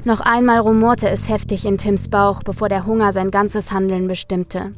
[0.03, 4.73] Noch einmal rumorte es heftig in Tims Bauch, bevor der Hunger sein ganzes Handeln bestimmte.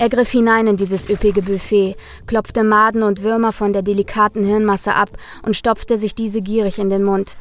[0.00, 1.94] Er griff hinein in dieses üppige Buffet,
[2.26, 5.10] klopfte Maden und Würmer von der delikaten Hirnmasse ab
[5.42, 7.36] und stopfte sich diese gierig in den Mund.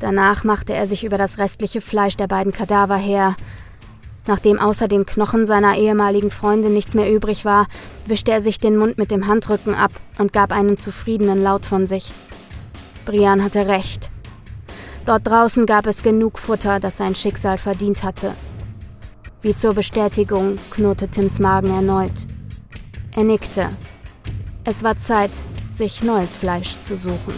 [0.00, 3.36] Danach machte er sich über das restliche Fleisch der beiden Kadaver her.
[4.26, 7.66] Nachdem außer den Knochen seiner ehemaligen Freundin nichts mehr übrig war,
[8.06, 11.86] wischte er sich den Mund mit dem Handrücken ab und gab einen zufriedenen Laut von
[11.86, 12.14] sich.
[13.04, 14.10] Brian hatte recht.
[15.04, 18.32] Dort draußen gab es genug Futter, das sein Schicksal verdient hatte.
[19.40, 22.26] Wie zur Bestätigung knurrte Tims Magen erneut.
[23.12, 23.70] Er nickte.
[24.64, 25.30] Es war Zeit,
[25.70, 27.34] sich neues Fleisch zu suchen.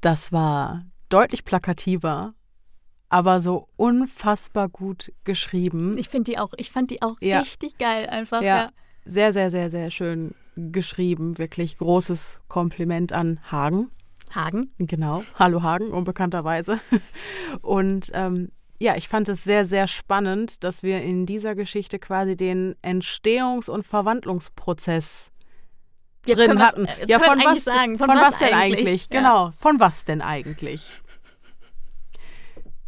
[0.00, 2.32] Das war deutlich plakativer,
[3.10, 5.98] aber so unfassbar gut geschrieben.
[5.98, 7.40] Ich finde die auch, ich fand die auch ja.
[7.40, 8.40] richtig geil einfach.
[8.40, 8.56] Ja.
[8.56, 8.68] ja.
[9.04, 11.38] Sehr, sehr, sehr, sehr schön geschrieben.
[11.38, 13.90] Wirklich großes Kompliment an Hagen.
[14.34, 14.72] Hagen?
[14.78, 15.24] Genau.
[15.38, 16.80] Hallo Hagen, unbekannterweise.
[17.62, 22.36] Und ähm, ja, ich fand es sehr, sehr spannend, dass wir in dieser Geschichte quasi
[22.36, 25.30] den Entstehungs- und Verwandlungsprozess
[26.24, 26.86] jetzt drin hatten.
[27.06, 27.98] ja, von was, sagen.
[27.98, 28.86] Von, von was, was, denn eigentlich?
[28.86, 29.08] eigentlich?
[29.12, 29.20] Ja.
[29.20, 29.50] Genau.
[29.50, 30.88] Von was denn eigentlich?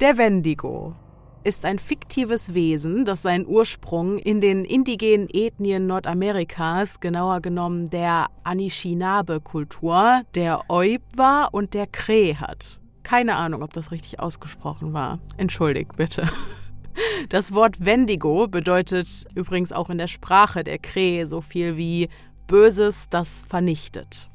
[0.00, 0.96] Der Wendigo
[1.44, 8.26] ist ein fiktives Wesen, das seinen Ursprung in den indigenen Ethnien Nordamerikas, genauer genommen der
[8.44, 12.80] Anishinaabe-Kultur, der Oiwa und der Kre hat.
[13.02, 15.18] Keine Ahnung, ob das richtig ausgesprochen war.
[15.36, 16.28] Entschuldigt bitte.
[17.30, 22.10] Das Wort Wendigo bedeutet übrigens auch in der Sprache der Kre so viel wie
[22.46, 24.28] Böses, das vernichtet.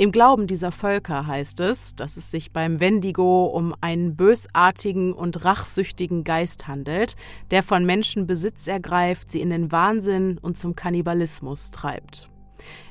[0.00, 5.44] Im Glauben dieser Völker heißt es, dass es sich beim Wendigo um einen bösartigen und
[5.44, 7.16] rachsüchtigen Geist handelt,
[7.50, 12.30] der von Menschen Besitz ergreift, sie in den Wahnsinn und zum Kannibalismus treibt.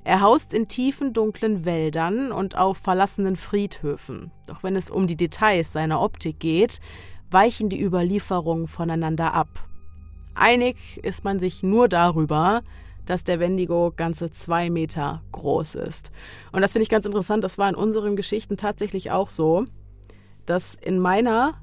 [0.03, 4.29] Er haust in tiefen, dunklen Wäldern und auf verlassenen Friedhöfen.
[4.45, 6.79] Doch wenn es um die Details seiner Optik geht,
[7.31, 9.67] weichen die Überlieferungen voneinander ab.
[10.35, 12.61] Einig ist man sich nur darüber,
[13.09, 16.11] dass der Wendigo ganze zwei Meter groß ist.
[16.51, 17.43] Und das finde ich ganz interessant.
[17.43, 19.65] Das war in unseren Geschichten tatsächlich auch so,
[20.45, 21.55] dass in meiner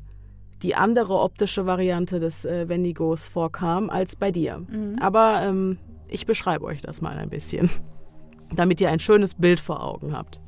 [0.62, 4.58] die andere optische Variante des äh, Wendigos vorkam als bei dir.
[4.58, 4.98] Mhm.
[4.98, 5.78] Aber ähm,
[6.08, 7.70] ich beschreibe euch das mal ein bisschen,
[8.54, 10.40] damit ihr ein schönes Bild vor Augen habt.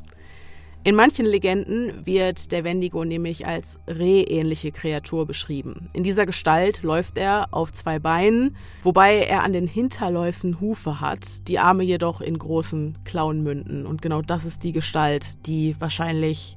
[0.85, 5.91] In manchen Legenden wird der Wendigo nämlich als rehähnliche Kreatur beschrieben.
[5.93, 11.47] In dieser Gestalt läuft er auf zwei Beinen, wobei er an den Hinterläufen Hufe hat,
[11.49, 13.87] die Arme jedoch in großen Klauen münden.
[13.87, 16.57] Und genau das ist die Gestalt, die wahrscheinlich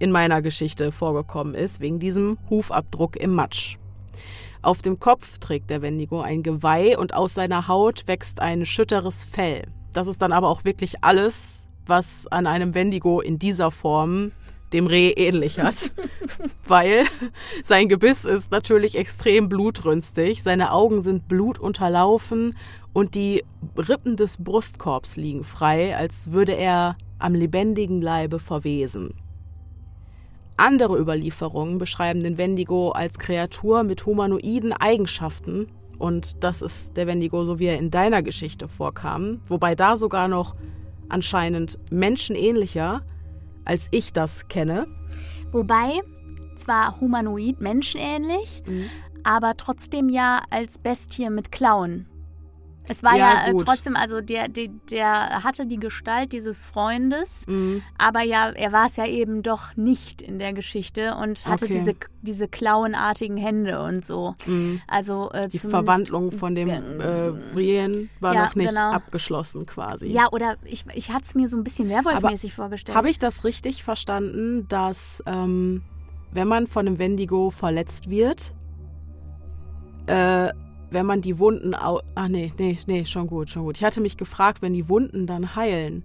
[0.00, 3.76] in meiner Geschichte vorgekommen ist, wegen diesem Hufabdruck im Matsch.
[4.62, 9.24] Auf dem Kopf trägt der Wendigo ein Geweih und aus seiner Haut wächst ein schütteres
[9.24, 9.68] Fell.
[9.92, 11.59] Das ist dann aber auch wirklich alles,
[11.90, 14.32] was an einem Wendigo in dieser Form
[14.72, 15.92] dem Reh ähnlich hat,
[16.66, 17.04] weil
[17.62, 22.56] sein Gebiss ist natürlich extrem blutrünstig, seine Augen sind blutunterlaufen
[22.92, 23.44] und die
[23.76, 29.14] Rippen des Brustkorbs liegen frei, als würde er am lebendigen Leibe verwesen.
[30.56, 35.68] Andere Überlieferungen beschreiben den Wendigo als Kreatur mit humanoiden Eigenschaften
[35.98, 40.28] und das ist der Wendigo, so wie er in deiner Geschichte vorkam, wobei da sogar
[40.28, 40.54] noch
[41.10, 43.02] anscheinend menschenähnlicher,
[43.64, 44.86] als ich das kenne.
[45.52, 46.00] Wobei,
[46.56, 48.84] zwar humanoid, menschenähnlich, mhm.
[49.24, 52.09] aber trotzdem ja als Bestie mit Klauen.
[52.90, 57.82] Es war ja, ja trotzdem, also der, der, der, hatte die Gestalt dieses Freundes, mhm.
[57.98, 61.74] aber ja, er war es ja eben doch nicht in der Geschichte und hatte okay.
[61.74, 64.34] diese, diese klauenartigen Hände und so.
[64.46, 64.80] Mhm.
[64.88, 68.90] Also äh, die Verwandlung von dem äh, Brienne war ja, noch nicht genau.
[68.92, 70.08] abgeschlossen quasi.
[70.08, 72.96] Ja, oder ich, ich hatte es mir so ein bisschen Werwolf-mäßig vorgestellt.
[72.98, 75.82] Habe ich das richtig verstanden, dass ähm,
[76.32, 78.52] wenn man von einem Wendigo verletzt wird,
[80.06, 80.52] äh,
[80.90, 81.74] wenn man die Wunden.
[81.74, 83.76] Ach nee, nee, nee, schon gut, schon gut.
[83.76, 86.04] Ich hatte mich gefragt, wenn die Wunden dann heilen,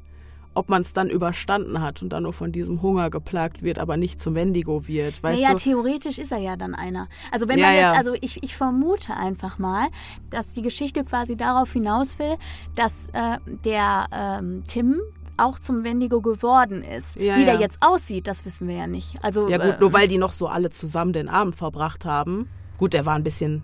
[0.56, 3.98] ob man es dann überstanden hat und dann nur von diesem Hunger geplagt wird, aber
[3.98, 5.22] nicht zum Wendigo wird.
[5.22, 5.60] Weißt naja, du?
[5.60, 7.08] theoretisch ist er ja dann einer.
[7.32, 7.92] Also wenn ja, man jetzt, ja.
[7.92, 9.88] also ich, ich vermute einfach mal,
[10.30, 12.36] dass die Geschichte quasi darauf hinaus will,
[12.76, 15.02] dass äh, der ähm, Tim
[15.38, 17.18] auch zum Wendigo geworden ist.
[17.18, 19.22] Ja, Wie der jetzt aussieht, das wissen wir ja nicht.
[19.22, 22.48] Also, ja gut, äh, nur weil die noch so alle zusammen den Abend verbracht haben.
[22.78, 23.64] Gut, der war ein bisschen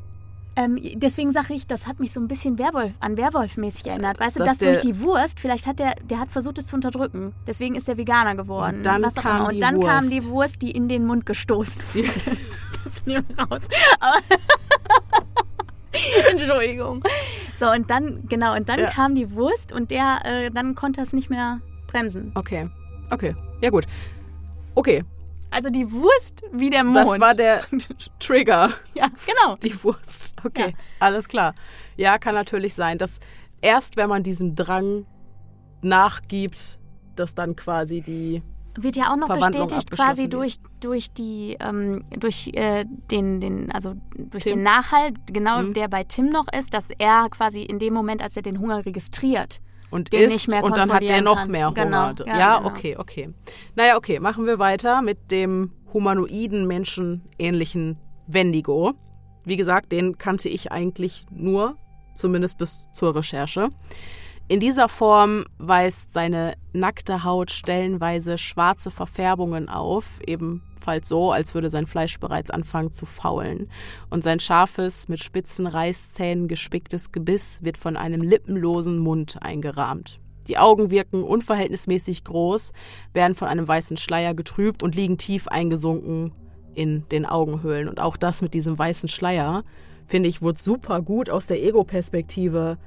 [0.55, 4.19] ähm, deswegen sage ich, das hat mich so ein bisschen Werwolf, an Werwolf-mäßig erinnert.
[4.19, 7.33] Weißt du, das durch die Wurst, vielleicht hat der, der hat versucht, es zu unterdrücken.
[7.47, 8.77] Deswegen ist er Veganer geworden.
[8.77, 9.87] Und dann, kam, und die dann Wurst.
[9.87, 12.09] kam die Wurst, die in den Mund gestoßen wurde.
[12.83, 13.63] das nehmen wir raus.
[16.31, 17.03] Entschuldigung.
[17.55, 18.89] So, und dann, genau, und dann ja.
[18.89, 22.31] kam die Wurst und der, äh, dann konnte es nicht mehr bremsen.
[22.35, 22.67] Okay.
[23.09, 23.33] Okay.
[23.61, 23.85] Ja, gut.
[24.75, 25.03] Okay,
[25.51, 26.97] also die Wurst wie der Mond.
[26.97, 27.63] Das war der
[28.19, 28.71] Trigger.
[28.93, 29.55] ja, genau.
[29.57, 30.35] Die Wurst.
[30.43, 30.77] Okay, ja.
[30.99, 31.53] alles klar.
[31.97, 33.19] Ja, kann natürlich sein, dass
[33.61, 35.05] erst wenn man diesem Drang
[35.81, 36.79] nachgibt,
[37.15, 38.41] dass dann quasi die
[38.75, 43.95] wird ja auch noch bestätigt quasi durch durch die ähm, durch äh, den den also
[44.15, 44.57] durch Tim.
[44.57, 45.73] den Nachhalt genau mhm.
[45.73, 48.85] der bei Tim noch ist, dass er quasi in dem Moment, als er den Hunger
[48.85, 49.59] registriert
[49.91, 51.51] und isst und dann hat der noch kann.
[51.51, 51.83] mehr Hunger.
[52.15, 52.25] Genau.
[52.25, 52.69] Ja, ja genau.
[52.69, 53.29] okay, okay.
[53.75, 58.93] Naja, okay, machen wir weiter mit dem humanoiden, menschenähnlichen Wendigo.
[59.43, 61.75] Wie gesagt, den kannte ich eigentlich nur,
[62.15, 63.69] zumindest bis zur Recherche.
[64.51, 71.69] In dieser Form weist seine nackte Haut stellenweise schwarze Verfärbungen auf, ebenfalls so, als würde
[71.69, 73.69] sein Fleisch bereits anfangen zu faulen.
[74.09, 80.19] Und sein scharfes, mit spitzen Reißzähnen gespicktes Gebiss wird von einem lippenlosen Mund eingerahmt.
[80.49, 82.73] Die Augen wirken unverhältnismäßig groß,
[83.13, 86.33] werden von einem weißen Schleier getrübt und liegen tief eingesunken
[86.73, 87.87] in den Augenhöhlen.
[87.87, 89.63] Und auch das mit diesem weißen Schleier,
[90.07, 92.77] finde ich, wurde super gut aus der Ego-Perspektive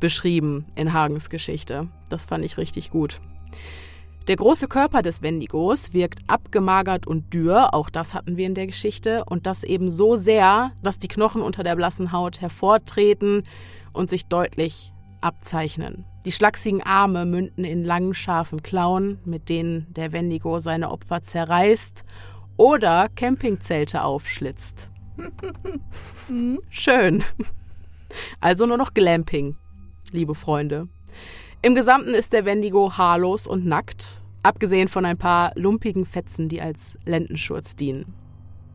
[0.00, 1.88] beschrieben in Hagens Geschichte.
[2.08, 3.20] Das fand ich richtig gut.
[4.28, 8.66] Der große Körper des Wendigos wirkt abgemagert und dürr, auch das hatten wir in der
[8.66, 13.44] Geschichte, und das eben so sehr, dass die Knochen unter der blassen Haut hervortreten
[13.94, 14.92] und sich deutlich
[15.22, 16.04] abzeichnen.
[16.26, 22.04] Die schlachsigen Arme münden in langen, scharfen Klauen, mit denen der Wendigo seine Opfer zerreißt
[22.58, 24.90] oder Campingzelte aufschlitzt.
[26.68, 27.24] Schön.
[28.40, 29.56] Also nur noch Glamping
[30.12, 30.88] liebe Freunde.
[31.62, 36.60] Im Gesamten ist der Wendigo haarlos und nackt, abgesehen von ein paar lumpigen Fetzen, die
[36.60, 38.14] als Lendenschurz dienen.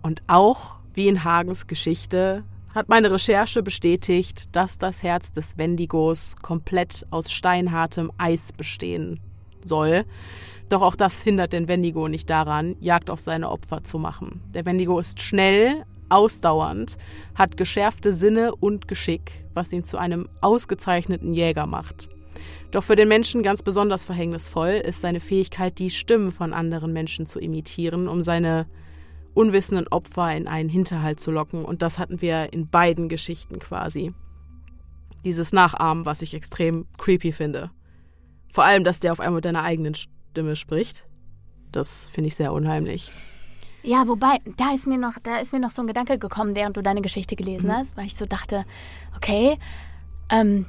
[0.01, 6.35] Und auch, wie in Hagens Geschichte, hat meine Recherche bestätigt, dass das Herz des Wendigos
[6.41, 9.19] komplett aus steinhartem Eis bestehen
[9.61, 10.05] soll.
[10.69, 14.41] Doch auch das hindert den Wendigo nicht daran, Jagd auf seine Opfer zu machen.
[14.53, 16.97] Der Wendigo ist schnell, ausdauernd,
[17.35, 22.09] hat geschärfte Sinne und Geschick, was ihn zu einem ausgezeichneten Jäger macht.
[22.71, 27.25] Doch für den Menschen ganz besonders verhängnisvoll ist seine Fähigkeit, die Stimmen von anderen Menschen
[27.25, 28.67] zu imitieren, um seine
[29.33, 31.65] unwissenden Opfer in einen Hinterhalt zu locken.
[31.65, 34.11] Und das hatten wir in beiden Geschichten quasi.
[35.23, 37.71] Dieses Nachahmen, was ich extrem creepy finde.
[38.51, 41.05] Vor allem, dass der auf einmal mit deiner eigenen Stimme spricht.
[41.71, 43.11] Das finde ich sehr unheimlich.
[43.83, 46.77] Ja, wobei, da ist mir noch, da ist mir noch so ein Gedanke gekommen, während
[46.77, 47.73] du deine Geschichte gelesen mhm.
[47.73, 48.65] hast, weil ich so dachte,
[49.15, 49.57] okay,
[50.29, 50.65] ähm,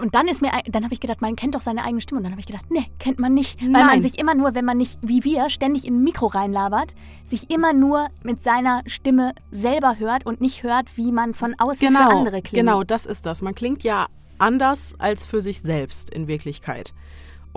[0.00, 2.18] und dann ist mir, dann habe ich gedacht, man kennt doch seine eigene Stimme.
[2.18, 3.60] Und dann habe ich gedacht, nee, kennt man nicht.
[3.60, 3.86] Weil Nein.
[3.86, 6.94] man sich immer nur, wenn man nicht, wie wir, ständig in ein Mikro reinlabert,
[7.24, 11.88] sich immer nur mit seiner Stimme selber hört und nicht hört, wie man von außen
[11.88, 12.66] genau, für andere klingt.
[12.66, 13.42] Genau, das ist das.
[13.42, 14.06] Man klingt ja
[14.38, 16.94] anders als für sich selbst in Wirklichkeit.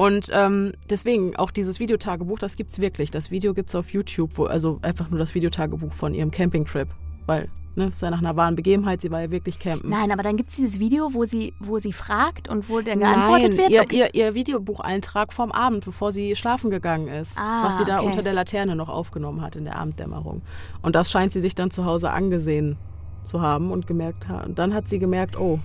[0.01, 3.11] Und ähm, deswegen auch dieses Videotagebuch, das gibt's wirklich.
[3.11, 6.87] Das Video gibt's auf YouTube, wo, also einfach nur das Videotagebuch von ihrem Campingtrip.
[7.27, 9.91] Weil, ne, ist ja nach einer wahren Begebenheit, sie war ja wirklich campen.
[9.91, 13.49] Nein, aber dann gibt's dieses Video, wo sie, wo sie fragt und wo dann geantwortet
[13.49, 13.69] Nein, wird.
[13.69, 13.97] Ihr, okay.
[13.97, 17.37] ihr, ihr Videobucheintrag vom Abend, bevor sie schlafen gegangen ist.
[17.37, 18.07] Ah, was sie da okay.
[18.07, 20.41] unter der Laterne noch aufgenommen hat in der Abenddämmerung.
[20.81, 22.75] Und das scheint sie sich dann zu Hause angesehen
[23.23, 24.49] zu haben und gemerkt haben.
[24.49, 25.59] Und dann hat sie gemerkt, oh.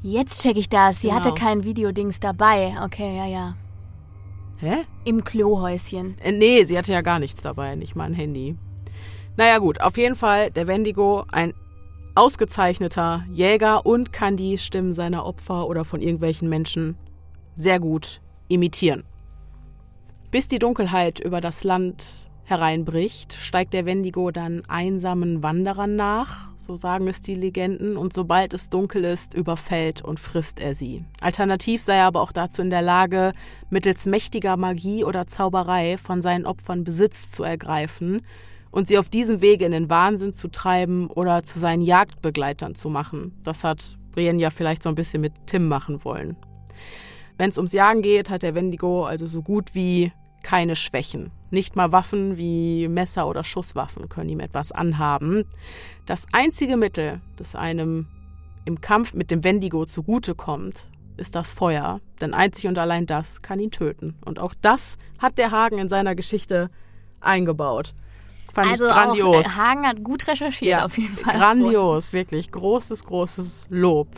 [0.00, 1.02] Jetzt check ich das.
[1.02, 1.20] Sie genau.
[1.20, 2.74] hatte kein Videodings dabei.
[2.82, 3.54] Okay, ja, ja.
[4.62, 4.82] Hä?
[5.04, 6.16] Im Klohäuschen.
[6.22, 8.56] Äh, nee, sie hatte ja gar nichts dabei, nicht mal ein Handy.
[9.36, 11.52] Naja gut, auf jeden Fall der Wendigo, ein
[12.14, 16.96] ausgezeichneter Jäger und kann die Stimmen seiner Opfer oder von irgendwelchen Menschen
[17.56, 19.02] sehr gut imitieren.
[20.30, 26.76] Bis die Dunkelheit über das Land hereinbricht, steigt der Wendigo dann einsamen Wanderern nach, so
[26.76, 31.02] sagen es die Legenden, und sobald es dunkel ist, überfällt und frisst er sie.
[31.22, 33.32] Alternativ sei er aber auch dazu in der Lage,
[33.70, 38.20] mittels mächtiger Magie oder Zauberei von seinen Opfern Besitz zu ergreifen
[38.70, 42.90] und sie auf diesem Wege in den Wahnsinn zu treiben oder zu seinen Jagdbegleitern zu
[42.90, 43.32] machen.
[43.44, 46.36] Das hat Brienne ja vielleicht so ein bisschen mit Tim machen wollen.
[47.38, 51.30] Wenn es ums Jagen geht, hat der Wendigo also so gut wie keine Schwächen.
[51.52, 55.44] Nicht mal Waffen wie Messer oder Schusswaffen können ihm etwas anhaben.
[56.06, 58.06] Das einzige Mittel, das einem
[58.64, 60.88] im Kampf mit dem Wendigo zugutekommt,
[61.18, 62.00] ist das Feuer.
[62.22, 64.16] Denn einzig und allein das kann ihn töten.
[64.24, 66.70] Und auch das hat der Hagen in seiner Geschichte
[67.20, 67.92] eingebaut.
[68.50, 69.46] Fand also ich grandios.
[69.46, 71.36] Auch, Hagen hat gut recherchiert ja, auf jeden Fall.
[71.36, 72.50] Grandios, wirklich.
[72.50, 74.08] Großes, großes Lob.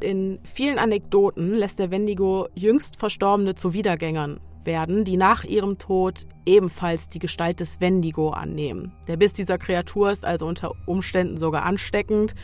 [0.00, 6.26] In vielen Anekdoten lässt der Wendigo jüngst Verstorbene zu Wiedergängern werden, die nach ihrem Tod
[6.46, 8.92] ebenfalls die Gestalt des Wendigo annehmen.
[9.08, 12.34] Der Biss dieser Kreatur ist also unter Umständen sogar ansteckend.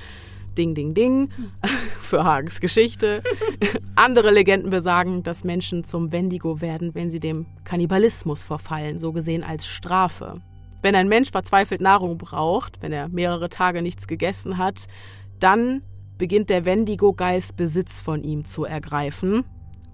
[0.59, 1.31] Ding, ding, ding,
[2.01, 3.23] für Hagens Geschichte.
[3.95, 9.45] Andere Legenden besagen, dass Menschen zum Wendigo werden, wenn sie dem Kannibalismus verfallen, so gesehen
[9.45, 10.41] als Strafe.
[10.83, 14.87] Wenn ein Mensch verzweifelt Nahrung braucht, wenn er mehrere Tage nichts gegessen hat,
[15.39, 15.83] dann
[16.19, 19.45] beginnt der Wendigo-Geist Besitz von ihm zu ergreifen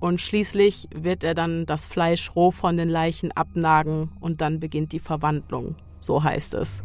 [0.01, 4.93] und schließlich wird er dann das Fleisch roh von den Leichen abnagen und dann beginnt
[4.93, 5.75] die Verwandlung.
[6.01, 6.83] So heißt es.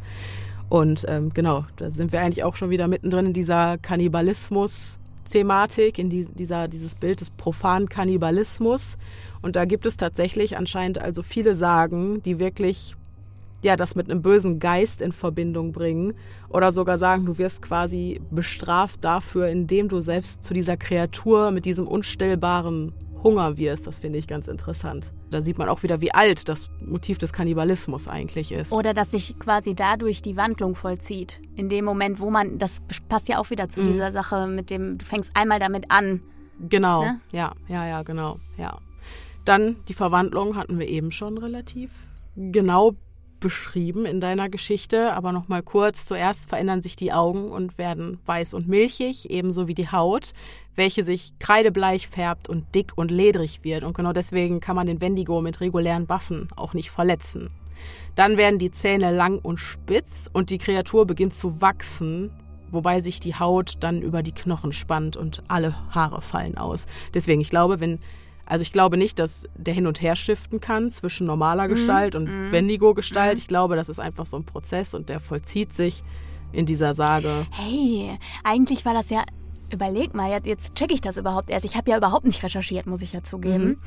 [0.69, 6.09] Und ähm, genau, da sind wir eigentlich auch schon wieder mittendrin in dieser Kannibalismus-Thematik, in
[6.09, 8.97] die, dieser, dieses Bild des profanen Kannibalismus.
[9.41, 12.95] Und da gibt es tatsächlich anscheinend also viele Sagen, die wirklich
[13.63, 16.13] ja, das mit einem bösen Geist in Verbindung bringen
[16.49, 21.65] oder sogar sagen, du wirst quasi bestraft dafür, indem du selbst zu dieser Kreatur mit
[21.65, 22.93] diesem unstillbaren
[23.23, 23.87] Hunger wirst.
[23.87, 25.13] Das finde ich ganz interessant.
[25.29, 28.71] Da sieht man auch wieder, wie alt das Motiv des Kannibalismus eigentlich ist.
[28.71, 31.39] Oder dass sich quasi dadurch die Wandlung vollzieht.
[31.55, 33.91] In dem Moment, wo man, das passt ja auch wieder zu mhm.
[33.93, 36.21] dieser Sache mit dem, du fängst einmal damit an.
[36.59, 37.21] Genau, ne?
[37.31, 38.79] ja, ja, ja, genau, ja.
[39.45, 41.91] Dann die Verwandlung hatten wir eben schon relativ
[42.35, 42.95] genau
[43.41, 46.05] beschrieben in deiner Geschichte, aber noch mal kurz.
[46.05, 50.31] Zuerst verändern sich die Augen und werden weiß und milchig, ebenso wie die Haut,
[50.75, 53.83] welche sich kreidebleich färbt und dick und ledrig wird.
[53.83, 57.49] Und genau deswegen kann man den Wendigo mit regulären Waffen auch nicht verletzen.
[58.15, 62.31] Dann werden die Zähne lang und spitz und die Kreatur beginnt zu wachsen,
[62.69, 66.85] wobei sich die Haut dann über die Knochen spannt und alle Haare fallen aus.
[67.13, 67.99] Deswegen, ich glaube, wenn
[68.51, 71.69] also ich glaube nicht, dass der hin und her shiften kann zwischen normaler mhm.
[71.69, 72.51] Gestalt und mhm.
[72.51, 73.35] Wendigo-Gestalt.
[73.35, 73.39] Mhm.
[73.39, 76.03] Ich glaube, das ist einfach so ein Prozess und der vollzieht sich
[76.51, 77.47] in dieser Sage.
[77.51, 79.23] Hey, eigentlich war das ja
[79.71, 81.65] überleg mal, jetzt, jetzt checke ich das überhaupt erst.
[81.65, 83.63] Ich habe ja überhaupt nicht recherchiert, muss ich ja zugeben.
[83.63, 83.77] Mhm.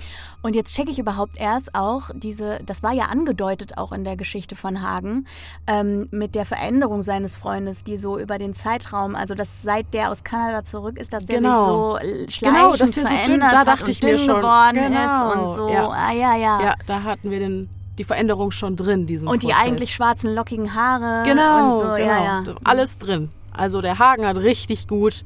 [0.42, 4.16] Und jetzt checke ich überhaupt erst auch diese, das war ja angedeutet auch in der
[4.16, 5.26] Geschichte von Hagen,
[5.66, 10.10] ähm, mit der Veränderung seines Freundes, die so über den Zeitraum, also dass seit der
[10.10, 11.98] aus Kanada zurück ist, dass der genau.
[11.98, 14.36] sich so schleichend genau, dass der verändert so dünn, da dachte ich mir schon.
[14.36, 15.30] geworden genau.
[15.30, 15.68] ist und so.
[15.68, 15.88] Ja.
[15.90, 16.60] Ah, ja, ja.
[16.62, 17.68] Ja, da hatten wir den
[17.98, 19.66] die Veränderung schon drin, diesen Und die Prozess.
[19.66, 21.22] eigentlich schwarzen, lockigen Haare.
[21.24, 21.98] Genau, und so, genau.
[21.98, 22.44] Ja, ja.
[22.64, 23.30] Alles drin.
[23.52, 25.24] Also der Hagen hat richtig gut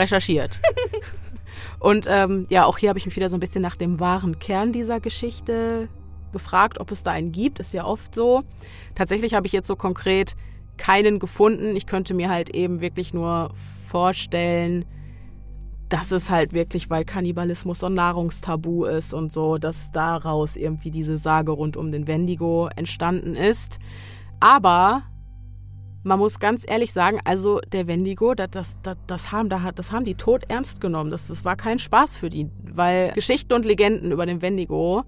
[0.00, 0.58] recherchiert.
[1.78, 4.38] Und ähm, ja, auch hier habe ich mich wieder so ein bisschen nach dem wahren
[4.38, 5.88] Kern dieser Geschichte
[6.32, 7.60] gefragt, ob es da einen gibt.
[7.60, 8.42] Ist ja oft so.
[8.94, 10.36] Tatsächlich habe ich jetzt so konkret
[10.76, 11.76] keinen gefunden.
[11.76, 13.50] Ich könnte mir halt eben wirklich nur
[13.86, 14.84] vorstellen,
[15.88, 20.90] dass es halt wirklich, weil Kannibalismus so ein Nahrungstabu ist und so, dass daraus irgendwie
[20.90, 23.78] diese Sage rund um den Wendigo entstanden ist.
[24.38, 25.02] Aber
[26.02, 30.04] man muss ganz ehrlich sagen, also der Wendigo, das, das, das, das, haben, das haben
[30.04, 31.10] die tot ernst genommen.
[31.10, 35.04] Das, das war kein Spaß für die, weil Geschichten und Legenden über den Wendigo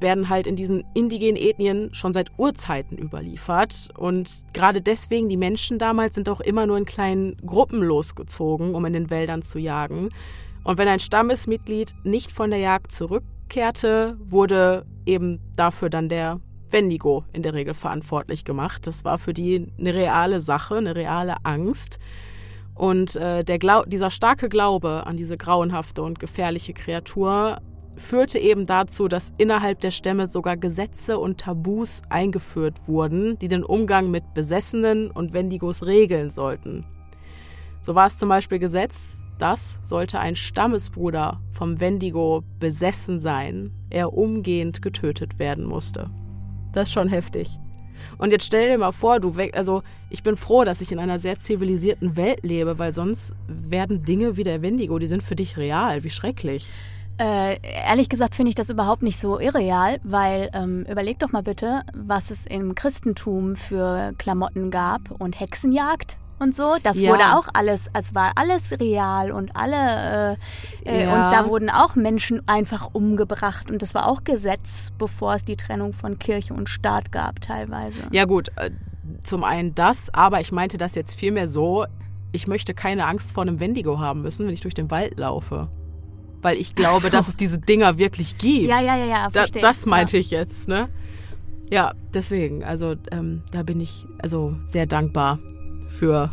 [0.00, 3.88] werden halt in diesen indigenen Ethnien schon seit Urzeiten überliefert.
[3.96, 8.84] Und gerade deswegen, die Menschen damals sind auch immer nur in kleinen Gruppen losgezogen, um
[8.84, 10.10] in den Wäldern zu jagen.
[10.64, 16.40] Und wenn ein Stammesmitglied nicht von der Jagd zurückkehrte, wurde eben dafür dann der
[16.72, 18.86] Wendigo in der Regel verantwortlich gemacht.
[18.86, 21.98] Das war für die eine reale Sache, eine reale Angst.
[22.74, 27.60] Und äh, dieser starke Glaube an diese grauenhafte und gefährliche Kreatur
[27.96, 33.64] führte eben dazu, dass innerhalb der Stämme sogar Gesetze und Tabus eingeführt wurden, die den
[33.64, 36.86] Umgang mit Besessenen und Wendigos regeln sollten.
[37.82, 44.14] So war es zum Beispiel Gesetz, dass, sollte ein Stammesbruder vom Wendigo besessen sein, er
[44.14, 46.10] umgehend getötet werden musste.
[46.72, 47.58] Das ist schon heftig.
[48.18, 50.98] Und jetzt stell dir mal vor, du weg, also ich bin froh, dass ich in
[50.98, 55.36] einer sehr zivilisierten Welt lebe, weil sonst werden Dinge wie der Wendigo, die sind für
[55.36, 56.04] dich real.
[56.04, 56.68] Wie schrecklich.
[57.18, 61.42] Äh, ehrlich gesagt finde ich das überhaupt nicht so irreal, weil ähm, überleg doch mal
[61.42, 66.76] bitte, was es im Christentum für Klamotten gab und Hexenjagd und so.
[66.82, 67.10] Das ja.
[67.10, 70.36] wurde auch alles, es war alles real und alle
[70.84, 71.14] äh, äh, ja.
[71.14, 75.56] und da wurden auch Menschen einfach umgebracht und das war auch Gesetz, bevor es die
[75.56, 77.98] Trennung von Kirche und Staat gab teilweise.
[78.10, 78.70] Ja gut, äh,
[79.22, 81.86] zum einen das, aber ich meinte das jetzt vielmehr so,
[82.32, 85.68] ich möchte keine Angst vor einem Wendigo haben müssen, wenn ich durch den Wald laufe.
[86.40, 87.08] Weil ich glaube, so.
[87.08, 88.68] dass es diese Dinger wirklich gibt.
[88.68, 89.28] Ja, ja, ja, ja.
[89.32, 90.20] Da, das meinte ja.
[90.20, 90.88] ich jetzt, ne?
[91.70, 95.38] Ja, deswegen, also ähm, da bin ich also sehr dankbar
[95.92, 96.32] für.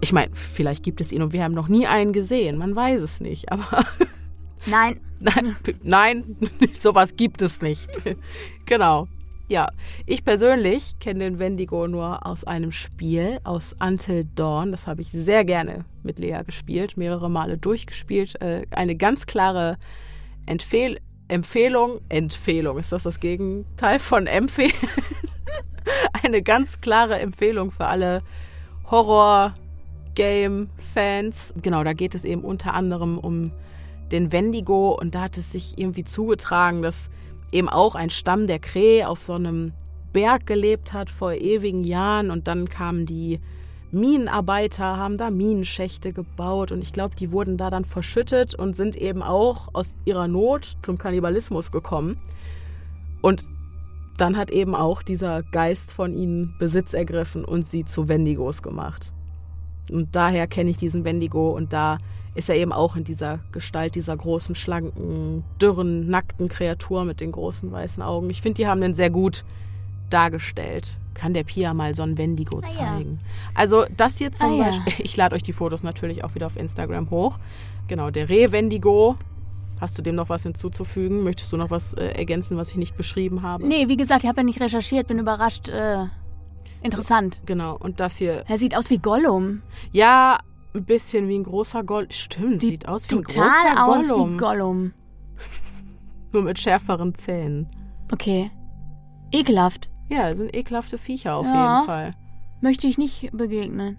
[0.00, 2.56] Ich meine, vielleicht gibt es ihn und wir haben noch nie einen gesehen.
[2.56, 3.84] Man weiß es nicht, aber.
[4.66, 5.00] Nein.
[5.20, 6.36] nein, nein,
[6.72, 7.88] sowas gibt es nicht.
[8.66, 9.08] genau.
[9.48, 9.68] Ja,
[10.04, 14.72] ich persönlich kenne den Wendigo nur aus einem Spiel, aus Until Dawn.
[14.72, 18.38] Das habe ich sehr gerne mit Lea gespielt, mehrere Male durchgespielt.
[18.42, 19.78] Äh, eine ganz klare
[20.44, 24.72] Empfehl Empfehlung, Empfehlung, ist das das Gegenteil von empfehlen?
[26.22, 28.22] eine ganz klare Empfehlung für alle
[28.90, 31.54] Horror-Game-Fans.
[31.62, 33.52] Genau, da geht es eben unter anderem um
[34.12, 37.10] den Wendigo und da hat es sich irgendwie zugetragen, dass
[37.52, 39.72] eben auch ein Stamm der Krähe auf so einem
[40.12, 43.40] Berg gelebt hat vor ewigen Jahren und dann kamen die
[43.90, 48.96] Minenarbeiter, haben da Minenschächte gebaut und ich glaube, die wurden da dann verschüttet und sind
[48.96, 52.18] eben auch aus ihrer Not zum Kannibalismus gekommen.
[53.22, 53.44] Und
[54.20, 59.12] dann hat eben auch dieser Geist von ihnen Besitz ergriffen und sie zu Wendigos gemacht.
[59.90, 61.98] Und daher kenne ich diesen Wendigo und da
[62.34, 67.32] ist er eben auch in dieser Gestalt dieser großen, schlanken, dürren, nackten Kreatur mit den
[67.32, 68.30] großen weißen Augen.
[68.30, 69.44] Ich finde, die haben den sehr gut
[70.10, 70.98] dargestellt.
[71.14, 73.18] Kann der Pia mal so ein Wendigo ah, zeigen.
[73.20, 73.50] Ja.
[73.54, 74.98] Also das hier zum ah, Beispiel, ja.
[75.04, 77.38] ich lade euch die Fotos natürlich auch wieder auf Instagram hoch.
[77.88, 79.16] Genau, der Reh-Wendigo.
[79.80, 81.22] Hast du dem noch was hinzuzufügen?
[81.22, 83.66] Möchtest du noch was äh, ergänzen, was ich nicht beschrieben habe?
[83.66, 85.68] Nee, wie gesagt, ich habe ja nicht recherchiert, bin überrascht.
[85.68, 86.06] Äh,
[86.82, 87.40] interessant.
[87.46, 88.44] Genau, und das hier.
[88.48, 89.62] Er sieht aus wie Gollum.
[89.92, 90.38] Ja,
[90.74, 92.10] ein bisschen wie ein großer Gollum.
[92.10, 94.02] Stimmt, sieht, sieht aus wie ein großer Gollum.
[94.02, 94.92] Total aus wie Gollum.
[96.32, 97.68] Nur mit schärferen Zähnen.
[98.12, 98.50] Okay.
[99.32, 99.90] Ekelhaft.
[100.08, 101.76] Ja, sind ekelhafte Viecher auf ja.
[101.76, 102.10] jeden Fall.
[102.60, 103.98] Möchte ich nicht begegnen.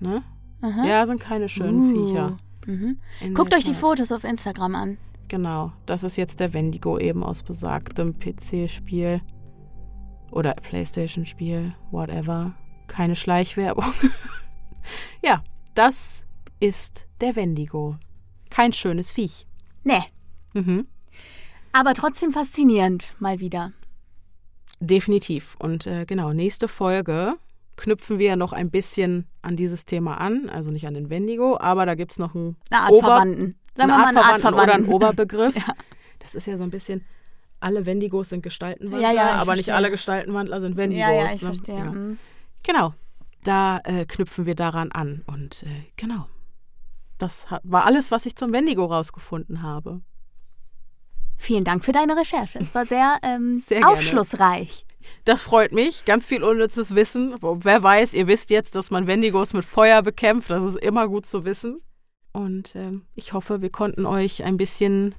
[0.00, 0.22] Ne?
[0.60, 0.84] Aha.
[0.84, 2.06] Ja, sind keine schönen uh.
[2.06, 2.36] Viecher.
[2.66, 2.98] Mhm.
[3.34, 4.98] Guckt euch die Fotos auf Instagram an.
[5.28, 9.20] Genau, das ist jetzt der Wendigo eben aus besagtem PC-Spiel
[10.30, 12.54] oder PlayStation-Spiel, whatever.
[12.86, 13.92] Keine Schleichwerbung.
[15.22, 15.42] ja,
[15.74, 16.24] das
[16.60, 17.96] ist der Wendigo.
[18.50, 19.46] Kein schönes Viech.
[19.82, 20.02] Nee.
[20.54, 20.86] Mhm.
[21.72, 23.72] Aber trotzdem faszinierend, mal wieder.
[24.80, 25.56] Definitiv.
[25.58, 27.34] Und äh, genau, nächste Folge
[27.76, 30.48] knüpfen wir noch ein bisschen an dieses Thema an.
[30.48, 33.56] Also nicht an den Wendigo, aber da gibt es noch einen eine Art Ober Verwandten.
[33.76, 35.54] Sagen wir mal eine Art Verwandten oder einen Oberbegriff.
[35.66, 35.74] ja.
[36.18, 37.04] Das ist ja so ein bisschen,
[37.60, 39.56] alle Wendigos sind Gestaltenwandler, ja, ja, aber verstehe.
[39.56, 41.08] nicht alle Gestaltenwandler sind Wendigos.
[41.08, 41.48] Ja, ja, ich ne?
[41.54, 41.76] verstehe.
[41.76, 41.92] Ja.
[41.92, 42.18] Mhm.
[42.62, 42.92] Genau
[43.46, 45.22] da äh, knüpfen wir daran an.
[45.26, 46.26] Und äh, genau,
[47.18, 50.00] das war alles, was ich zum Wendigo rausgefunden habe.
[51.38, 52.58] Vielen Dank für deine Recherche.
[52.58, 54.86] Es war sehr, ähm, sehr aufschlussreich.
[55.24, 56.04] Das freut mich.
[56.04, 57.36] Ganz viel unnützes Wissen.
[57.40, 60.50] Wer weiß, ihr wisst jetzt, dass man Wendigos mit Feuer bekämpft.
[60.50, 61.80] Das ist immer gut zu wissen.
[62.36, 65.14] Und ähm, ich hoffe, wir konnten euch ein bisschen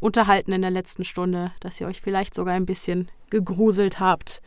[0.00, 4.42] unterhalten in der letzten Stunde, dass ihr euch vielleicht sogar ein bisschen gegruselt habt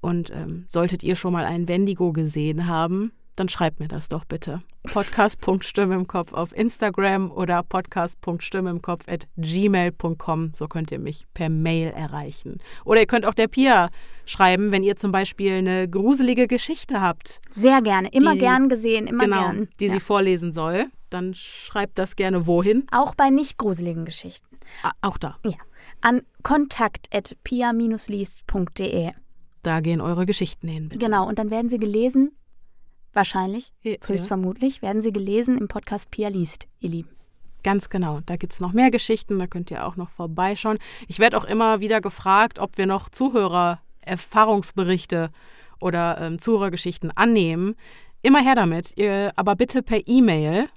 [0.00, 4.24] und ähm, solltet ihr schon mal einen Wendigo gesehen haben, dann schreibt mir das doch
[4.24, 4.62] bitte.
[4.92, 10.50] Podcast.stimme im Kopf auf Instagram oder podcast.stimme im Kopf at gmail.com.
[10.54, 12.58] So könnt ihr mich per Mail erreichen.
[12.84, 13.90] Oder ihr könnt auch der Pia
[14.26, 17.40] schreiben, wenn ihr zum Beispiel eine gruselige Geschichte habt.
[17.48, 18.08] Sehr gerne.
[18.10, 19.68] Immer die, gern gesehen, immer genau, gern.
[19.78, 19.92] Die ja.
[19.92, 20.86] sie vorlesen soll.
[21.10, 22.86] Dann schreibt das gerne wohin.
[22.90, 24.58] Auch bei nicht gruseligen Geschichten.
[25.02, 25.36] auch da.
[25.44, 25.52] Ja.
[26.00, 29.12] An kontakt.pia-liest.de.
[29.62, 30.88] Da gehen eure Geschichten hin.
[30.88, 31.04] Bitte.
[31.04, 32.32] Genau, und dann werden sie gelesen,
[33.12, 33.96] wahrscheinlich, ja.
[34.06, 37.10] höchstvermutlich, werden sie gelesen im Podcast Pia liest, ihr Lieben.
[37.62, 38.20] Ganz genau.
[38.24, 40.78] Da gibt es noch mehr Geschichten, da könnt ihr auch noch vorbeischauen.
[41.08, 45.28] Ich werde auch immer wieder gefragt, ob wir noch Zuhörer-Erfahrungsberichte
[45.78, 47.76] oder ähm, Zuhörergeschichten annehmen.
[48.22, 50.70] Immer her damit, ihr, aber bitte per E-Mail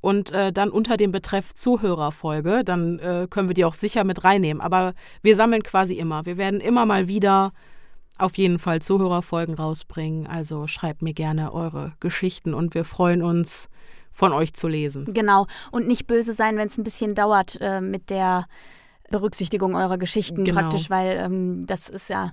[0.00, 2.62] und äh, dann unter dem Betreff Zuhörerfolge.
[2.64, 4.60] Dann äh, können wir die auch sicher mit reinnehmen.
[4.60, 6.26] Aber wir sammeln quasi immer.
[6.26, 7.52] Wir werden immer mal wieder
[8.18, 10.26] auf jeden Fall Zuhörerfolgen rausbringen.
[10.26, 13.68] Also schreibt mir gerne eure Geschichten und wir freuen uns,
[14.10, 15.14] von euch zu lesen.
[15.14, 15.46] Genau.
[15.70, 18.46] Und nicht böse sein, wenn es ein bisschen dauert äh, mit der
[19.10, 20.60] Berücksichtigung eurer Geschichten genau.
[20.60, 22.32] praktisch, weil ähm, das ist ja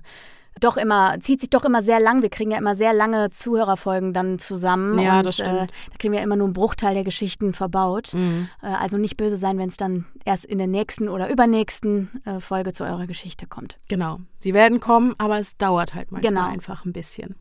[0.60, 2.22] doch immer, zieht sich doch immer sehr lang.
[2.22, 4.98] Wir kriegen ja immer sehr lange Zuhörerfolgen dann zusammen.
[4.98, 5.48] Ja, und, das stimmt.
[5.48, 8.14] Äh, da kriegen wir immer nur einen Bruchteil der Geschichten verbaut.
[8.14, 8.48] Mhm.
[8.62, 12.40] Äh, also nicht böse sein, wenn es dann erst in der nächsten oder übernächsten äh,
[12.40, 13.78] Folge zu eurer Geschichte kommt.
[13.88, 14.20] Genau.
[14.36, 16.48] Sie werden kommen, aber es dauert halt manchmal genau.
[16.48, 17.36] einfach ein bisschen.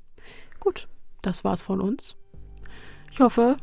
[0.60, 0.88] Gut,
[1.22, 2.16] das war's von uns.
[3.12, 3.58] Ich hoffe,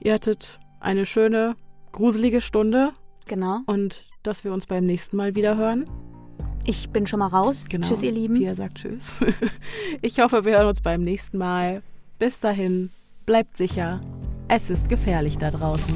[0.00, 1.56] ihr hattet eine schöne,
[1.92, 2.92] gruselige Stunde.
[3.26, 3.60] Genau.
[3.66, 5.88] Und dass wir uns beim nächsten Mal wieder hören.
[6.68, 7.66] Ich bin schon mal raus.
[7.68, 7.86] Genau.
[7.86, 8.34] Tschüss, ihr Lieben.
[8.34, 9.20] Pia sagt Tschüss.
[10.02, 11.82] Ich hoffe, wir hören uns beim nächsten Mal.
[12.18, 12.90] Bis dahin,
[13.24, 14.00] bleibt sicher.
[14.48, 15.94] Es ist gefährlich da draußen.